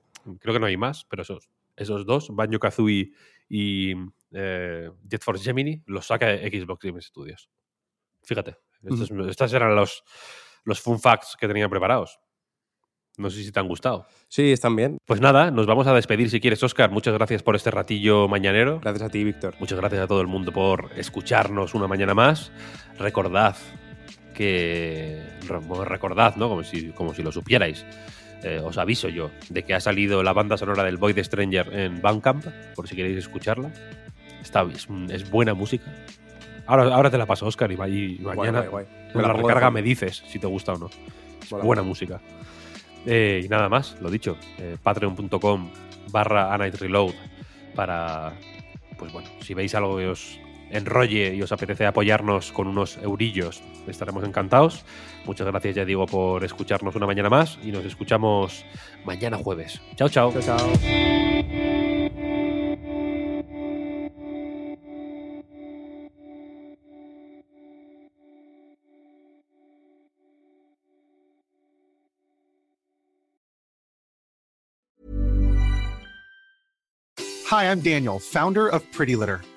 creo 0.40 0.54
que 0.54 0.60
no 0.60 0.66
hay 0.66 0.76
más, 0.76 1.04
pero 1.08 1.22
esos, 1.22 1.48
esos 1.76 2.06
dos, 2.06 2.28
Banjo 2.32 2.58
Kazooie 2.58 3.12
y 3.48 3.94
eh, 4.32 4.90
Jet 5.04 5.22
Force 5.22 5.44
Gemini, 5.44 5.82
los 5.86 6.06
saca 6.06 6.36
Xbox 6.36 6.84
Game 6.84 7.00
Studios. 7.00 7.50
Fíjate, 8.22 8.56
estos, 8.82 9.10
estos 9.10 9.52
eran 9.52 9.74
los, 9.74 10.04
los 10.64 10.80
fun 10.80 11.00
facts 11.00 11.36
que 11.38 11.48
tenía 11.48 11.68
preparados. 11.68 12.20
No 13.18 13.28
sé 13.28 13.42
si 13.42 13.52
te 13.52 13.60
han 13.60 13.68
gustado. 13.68 14.06
Sí, 14.28 14.52
están 14.52 14.74
bien. 14.74 14.96
Pues 15.04 15.20
nada, 15.20 15.50
nos 15.50 15.66
vamos 15.66 15.86
a 15.86 15.94
despedir 15.94 16.30
si 16.30 16.40
quieres, 16.40 16.62
Oscar. 16.62 16.90
Muchas 16.90 17.12
gracias 17.12 17.42
por 17.42 17.54
este 17.56 17.70
ratillo 17.70 18.26
mañanero. 18.26 18.80
Gracias 18.80 19.02
a 19.02 19.10
ti, 19.10 19.22
Víctor. 19.22 19.54
Muchas 19.60 19.78
gracias 19.78 20.02
a 20.02 20.06
todo 20.06 20.22
el 20.22 20.28
mundo 20.28 20.50
por 20.50 20.90
escucharnos 20.96 21.74
una 21.74 21.86
mañana 21.86 22.14
más. 22.14 22.50
Recordad 22.98 23.56
que. 24.34 25.22
Recordad, 25.86 26.36
¿no? 26.36 26.48
Como 26.48 26.64
si, 26.64 26.90
como 26.92 27.12
si 27.12 27.22
lo 27.22 27.32
supierais. 27.32 27.84
Eh, 28.44 28.60
os 28.62 28.76
aviso 28.76 29.08
yo 29.08 29.30
de 29.50 29.62
que 29.62 29.74
ha 29.74 29.80
salido 29.80 30.22
la 30.22 30.32
banda 30.32 30.56
sonora 30.56 30.82
del 30.82 30.96
Void 30.96 31.18
Stranger 31.22 31.72
en 31.72 32.02
Bandcamp, 32.02 32.44
por 32.74 32.88
si 32.88 32.96
queréis 32.96 33.18
escucharla. 33.18 33.70
Está, 34.40 34.62
es, 34.62 34.88
es 35.10 35.30
buena 35.30 35.54
música. 35.54 35.84
Ahora, 36.66 36.94
ahora 36.94 37.10
te 37.10 37.18
la 37.18 37.26
paso, 37.26 37.46
Oscar, 37.46 37.70
y, 37.70 37.76
mañana 37.76 38.60
guay, 38.62 38.68
guay. 38.68 38.86
con 39.12 39.22
la 39.22 39.32
recarga 39.32 39.70
me 39.70 39.82
dices 39.82 40.22
si 40.26 40.38
te 40.38 40.46
gusta 40.46 40.72
o 40.72 40.78
no. 40.78 40.90
Es 41.42 41.50
buena 41.50 41.82
música. 41.82 42.20
Eh, 43.06 43.42
y 43.44 43.48
nada 43.48 43.68
más, 43.68 43.96
lo 44.00 44.10
dicho. 44.10 44.36
eh, 44.58 44.76
Patreon.com 44.82 45.70
barra 46.10 46.56
Reload 46.56 47.14
para, 47.74 48.32
pues 48.98 49.12
bueno, 49.12 49.28
si 49.40 49.54
veis 49.54 49.74
algo 49.74 49.96
que 49.96 50.08
os 50.08 50.38
enrolle 50.72 51.34
y 51.34 51.42
os 51.42 51.52
apetece 51.52 51.86
apoyarnos 51.86 52.50
con 52.52 52.66
unos 52.66 52.96
eurillos, 52.98 53.62
estaremos 53.86 54.24
encantados. 54.24 54.84
Muchas 55.24 55.46
gracias, 55.46 55.76
ya 55.76 55.84
digo, 55.84 56.06
por 56.06 56.44
escucharnos 56.44 56.96
una 56.96 57.06
mañana 57.06 57.30
más 57.30 57.58
y 57.62 57.70
nos 57.70 57.84
escuchamos 57.84 58.64
mañana 59.04 59.38
jueves. 59.38 59.80
Chao, 59.96 60.08
chao. 60.08 60.32
Chao, 60.32 60.42
chao. 60.42 60.72
Hi, 77.52 77.70
I'm 77.70 77.80
Daniel, 77.80 78.18
founder 78.18 78.66
of 78.66 78.82
Pretty 78.92 79.14
Litter. 79.14 79.42